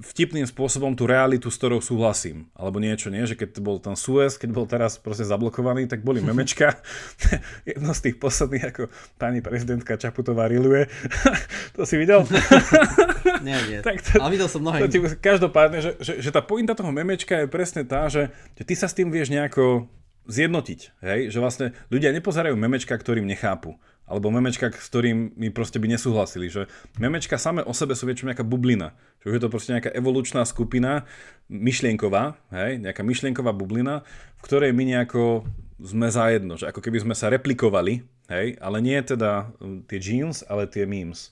[0.01, 2.49] vtipným spôsobom tú realitu, s ktorou súhlasím.
[2.57, 3.21] Alebo niečo, nie?
[3.21, 6.81] Že keď bol ten Suez, keď bol teraz proste zablokovaný, tak boli memečka.
[7.69, 8.89] Jedno z tých posledných, ako
[9.21, 10.89] pani prezidentka Čaputová riluje.
[11.77, 12.25] to si videl?
[13.41, 13.79] nie, nie.
[13.81, 14.85] Tak to, Ale videl som mnohé.
[15.19, 18.87] Každopádne, že, že, že tá pointa toho memečka je presne tá, že, že ty sa
[18.87, 19.89] s tým vieš nejako
[20.29, 20.79] zjednotiť.
[21.01, 21.19] Hej?
[21.33, 23.75] Že vlastne ľudia nepozerajú memečka, ktorým nechápu
[24.11, 26.51] alebo memečka, s ktorým my proste by nesúhlasili.
[26.51, 26.67] Že
[26.99, 28.91] memečka same o sebe sú väčšinou nejaká bublina.
[29.23, 31.07] Že už je to proste nejaká evolučná skupina,
[31.47, 34.03] myšlienková, hej, nejaká myšlienková bublina,
[34.35, 35.47] v ktorej my nejako
[35.79, 36.59] sme zajedno.
[36.59, 40.83] Že ako keby sme sa replikovali, hej, ale nie teda um, tie jeans, ale tie
[40.83, 41.31] memes.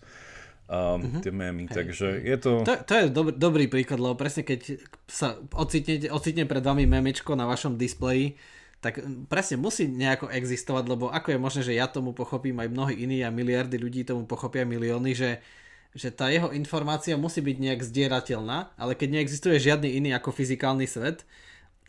[0.70, 1.26] Um, uh-huh.
[1.26, 1.74] tie mémy, hej.
[1.74, 2.62] takže je to...
[2.62, 4.78] To, to je dobrý, dobrý príklad, lebo presne keď
[5.10, 8.38] sa ocitne, ocitne pred vami memečko na vašom displeji,
[8.78, 13.02] tak presne musí nejako existovať, lebo ako je možné, že ja tomu pochopím aj mnohí
[13.02, 15.42] iní a miliardy ľudí tomu pochopia milióny, že,
[15.98, 20.86] že tá jeho informácia musí byť nejak zdierateľná, ale keď neexistuje žiadny iný ako fyzikálny
[20.86, 21.26] svet,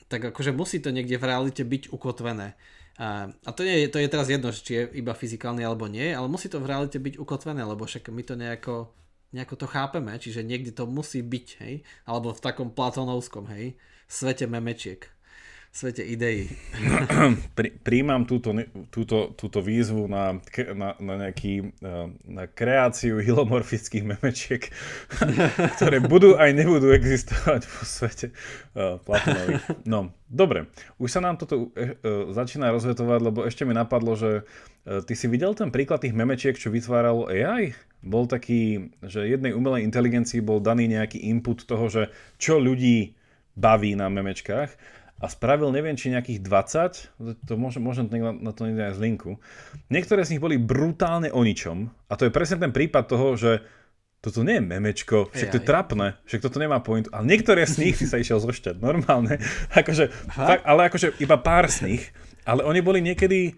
[0.09, 2.57] tak akože musí to niekde v realite byť ukotvené.
[3.01, 6.29] A, a to, nie, to je teraz jedno, či je iba fyzikálny alebo nie, ale
[6.29, 8.93] musí to v realite byť ukotvené, lebo však my to nejako,
[9.33, 14.45] nejako to chápeme, čiže niekde to musí byť, hej, alebo v takom platonovskom, hej, svete
[14.45, 15.09] memečiek.
[15.71, 16.51] Svete ideí.
[17.59, 18.51] Pri, príjmam túto,
[18.91, 20.43] túto, túto výzvu na,
[20.75, 21.79] na, na, nejaký,
[22.27, 24.67] na kreáciu hilomorfických memečiek,
[25.79, 28.35] ktoré budú aj nebudú existovať vo svete
[28.75, 28.99] uh.
[29.87, 30.67] No, dobre.
[30.99, 34.43] Už sa nám toto uh, začína rozvetovať, lebo ešte mi napadlo, že
[35.07, 37.79] ty si videl ten príklad tých memečiek, čo vytváralo AI?
[38.03, 42.03] Bol taký, že jednej umelej inteligencii bol daný nejaký input toho, že
[42.41, 43.15] čo ľudí
[43.61, 48.09] baví na memečkách a spravil neviem či nejakých 20, to môžem, môžem
[48.41, 49.37] na to aj z linku.
[49.93, 53.61] Niektoré z nich boli brutálne o ničom a to je presne ten prípad toho, že
[54.21, 57.81] toto nie je memečko, však to je trapné, však toto nemá point, ale niektoré z
[57.81, 59.41] nich si sa išiel zošťať, normálne,
[59.81, 62.03] akože, fakt, ale akože iba pár z nich,
[62.45, 63.57] ale oni boli niekedy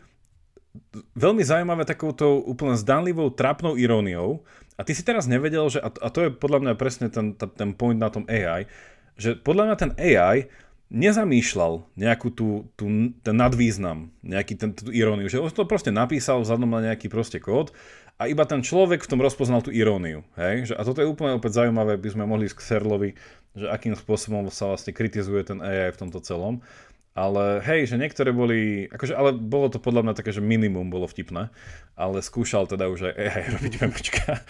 [1.19, 4.41] veľmi zaujímavé takouto úplne zdanlivou, trapnou iróniou.
[4.81, 8.01] A ty si teraz nevedel, že, a to je podľa mňa presne ten, ten point
[8.01, 8.65] na tom AI,
[9.21, 10.49] že podľa mňa ten AI
[10.93, 16.45] nezamýšľal nejakú tú, tú, ten nadvýznam, nejaký ten, tú iróniu, že on to proste napísal
[16.45, 17.72] vzhľadom na nejaký proste kód
[18.20, 20.20] a iba ten človek v tom rozpoznal tú iróniu.
[20.36, 20.70] Hej?
[20.70, 23.11] Že, a toto je úplne opäť zaujímavé, by sme mohli ísť k Serlovi,
[23.57, 26.61] že akým spôsobom sa vlastne kritizuje ten AI v tomto celom.
[27.13, 31.05] Ale hej, že niektoré boli, akože, ale bolo to podľa mňa také, že minimum bolo
[31.05, 31.53] vtipné,
[31.93, 34.41] ale skúšal teda už aj AI robiť memočka.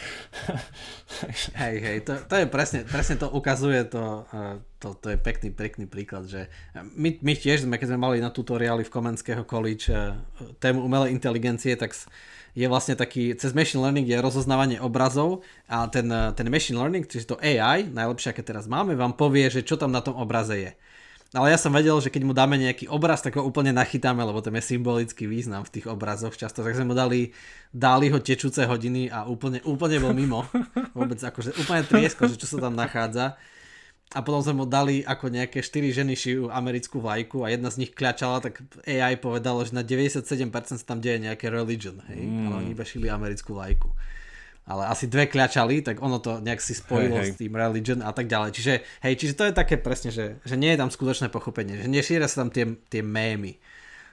[1.62, 5.50] hej, hej, to, to je presne, presne to ukazuje, to, e, to, to je pekný,
[5.50, 6.46] pekný príklad, že
[6.78, 10.14] my, my tiež sme, keď sme mali na tutoriály v Komenského college e,
[10.62, 11.98] tému umelej inteligencie, tak
[12.54, 17.10] je vlastne taký, cez machine learning je rozoznávanie obrazov a ten, e, ten machine learning,
[17.10, 20.54] čiže to AI, najlepšie aké teraz máme, vám povie, že čo tam na tom obraze
[20.54, 20.72] je.
[21.32, 24.44] Ale ja som vedel, že keď mu dáme nejaký obraz, tak ho úplne nachytáme, lebo
[24.44, 26.60] tam je symbolický význam v tých obrazoch často.
[26.60, 27.32] Tak sme mu dali,
[27.72, 30.44] dali ho tečúce hodiny a úplne, úplne bol mimo.
[30.98, 33.40] Vôbec akože úplne triesko, že čo sa tam nachádza.
[34.12, 37.80] A potom sme mu dali ako nejaké 4 ženy šijú americkú vlajku a jedna z
[37.80, 42.20] nich kľačala, tak AI povedalo, že na 97% sa tam deje nejaké religion, hej?
[42.28, 42.44] Mm.
[42.44, 43.88] Ale oni iba šili americkú vlajku
[44.62, 47.32] ale asi dve kľačali, tak ono to nejak si spojilo hey, hey.
[47.34, 48.50] s tým religion a tak ďalej.
[48.54, 51.90] Čiže, hej, čiže to je také presne, že, že nie je tam skutočné pochopenie, že
[51.90, 53.58] nešíria sa tam tie, tie mémy.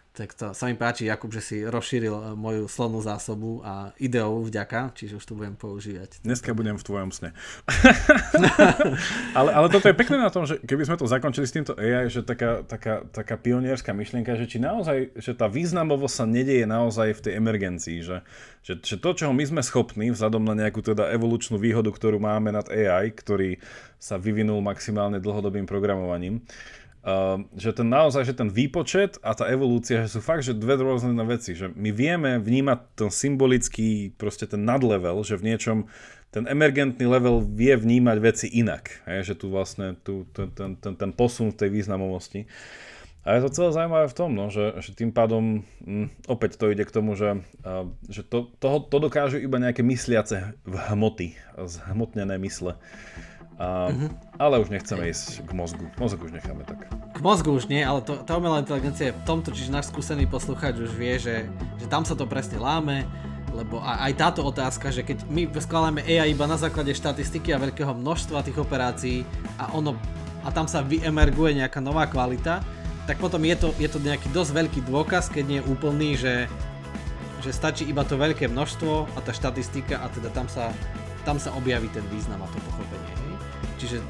[0.09, 4.41] Tak to sa mi páči, Jakub, že si rozšíril eh, moju slovnú zásobu a ideou
[4.41, 6.25] vďaka, čiže už to budem používať.
[6.25, 7.29] Dneska budem v tvojom sne.
[9.37, 12.09] ale, ale toto je pekné na tom, že keby sme to zakončili s týmto AI,
[12.09, 17.13] že taká, taká, taká pionierská myšlienka, že či naozaj, že tá významovosť sa nedieje naozaj
[17.13, 18.17] v tej emergencii, že,
[18.65, 22.49] že, že to, čo my sme schopní, vzhľadom na nejakú teda evolučnú výhodu, ktorú máme
[22.49, 23.61] nad AI, ktorý
[24.01, 26.41] sa vyvinul maximálne dlhodobým programovaním,
[27.09, 30.77] Uh, že ten naozaj, že ten výpočet a tá evolúcia, že sú fakt, že dve
[30.77, 35.77] rôzne veci, že my vieme vnímať ten symbolický, proste ten nadlevel, že v niečom
[36.29, 40.93] ten emergentný level vie vnímať veci inak, hej, že tu vlastne tu, ten, ten, ten,
[40.93, 42.45] ten posun v tej významovosti.
[43.25, 46.61] A je to celé zaujímavé v tom, no, že, že tým pádom m, mm, opäť
[46.61, 47.41] to ide k tomu, že,
[48.07, 52.77] že to, to, to dokážu iba nejaké mysliace hmoty, zhmotnené mysle.
[53.59, 54.09] A, uh-huh.
[54.39, 55.85] Ale už nechceme ísť k mozgu.
[55.99, 56.87] Mozog už necháme tak.
[56.89, 60.31] K mozgu už nie, ale to, tá umelá inteligencia je v tomto, čiže náš skúsený
[60.31, 61.43] poslucháč už vie, že,
[61.75, 63.03] že tam sa to presne láme,
[63.51, 67.91] lebo aj táto otázka, že keď my skladáme AI iba na základe štatistiky a veľkého
[67.91, 69.27] množstva tých operácií
[69.59, 69.99] a ono
[70.39, 72.63] a tam sa vyemerguje nejaká nová kvalita,
[73.03, 76.47] tak potom je to, je to nejaký dosť veľký dôkaz, keď nie je úplný, že,
[77.43, 80.71] že stačí iba to veľké množstvo a tá štatistika a teda tam sa,
[81.27, 82.98] tam sa objaví ten význam a to pochopenie.
[83.79, 84.03] Čiže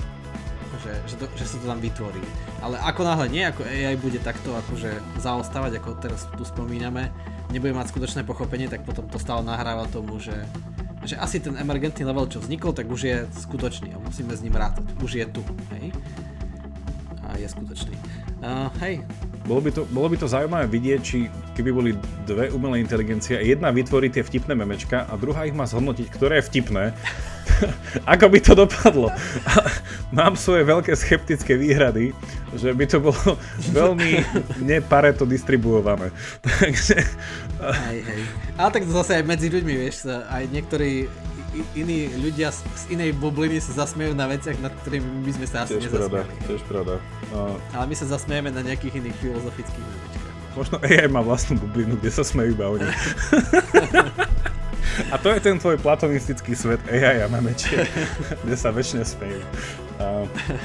[0.80, 2.24] že, že, to, že sa to tam vytvorí.
[2.63, 7.11] Ale ako náhle nie, ako AI bude takto akože zaostávať, ako teraz tu spomíname,
[7.51, 10.36] nebude mať skutočné pochopenie, tak potom to stále nahráva tomu, že,
[11.03, 14.55] že asi ten emergentný level, čo vznikol, tak už je skutočný a musíme s ním
[14.55, 14.88] rátať.
[15.03, 15.41] Už je tu,
[15.78, 15.91] hej?
[17.28, 17.93] A je skutočný.
[18.39, 19.03] Uh, hej,
[19.43, 21.91] bolo by, to, bolo by to zaujímavé vidieť, či keby boli
[22.24, 26.47] dve umelé inteligencie jedna vytvorí tie vtipné memečka a druhá ich má zhodnotiť, ktoré je
[26.47, 26.95] vtipné,
[28.14, 29.07] ako by to dopadlo.
[30.18, 32.16] Mám svoje veľké skeptické výhrady,
[32.55, 33.38] že by to bolo
[33.80, 34.24] veľmi
[34.64, 36.10] nepareto distribuované.
[36.43, 36.97] Takže...
[37.60, 38.22] Hej, hej.
[38.55, 41.12] Ale tak to zase aj medzi ľuďmi, vieš, aj niektorí
[41.74, 45.66] iní ľudia z, z inej bubliny sa zasmejú na veciach, nad ktorými by sme sa
[45.66, 45.97] asi tiež nezasmieli.
[45.97, 46.93] Pravda, tiež pravda.
[47.34, 47.57] No.
[47.74, 50.26] Ale my sa zasmejeme na nejakých iných filozofických veciach.
[50.57, 52.86] Možno AI má vlastnú bublinu, kde sa smejú iba oni.
[55.12, 57.88] A to je ten tvoj platonistický svet AI a memečie,
[58.44, 59.42] kde sa väčšine smejú.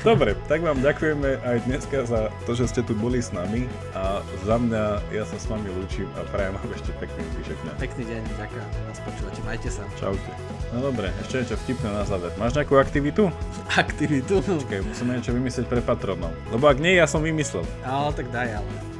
[0.06, 4.22] Dobre, tak vám ďakujeme aj dneska za to, že ste tu boli s nami a
[4.46, 7.72] za mňa ja sa s vami lúčim a prajem vám ešte pekný zvyšok dňa.
[7.82, 9.82] Pekný deň, ďakujem, že nás počúvate, majte sa.
[9.98, 10.30] Čaute.
[10.70, 12.30] No dobre, ešte niečo vtipné na záver.
[12.38, 13.26] Máš nejakú aktivitu?
[13.84, 14.38] Aktivitu?
[14.38, 16.30] Počkaj, musíme niečo vymyslieť pre patronov.
[16.54, 17.66] Lebo ak nie, ja som vymyslel.
[17.82, 18.93] Ale tak daj, ale.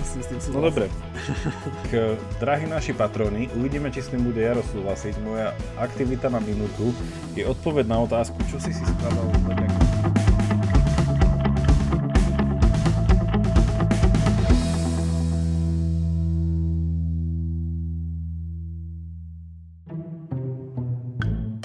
[0.00, 0.88] S tým No dobre.
[1.92, 5.20] K, drahí naši patroni, uvidíme, či s tým bude Jaro súhlasiť.
[5.22, 6.90] Moja aktivita na minútu
[7.36, 9.79] je odpoveď na otázku, čo si si spravil tak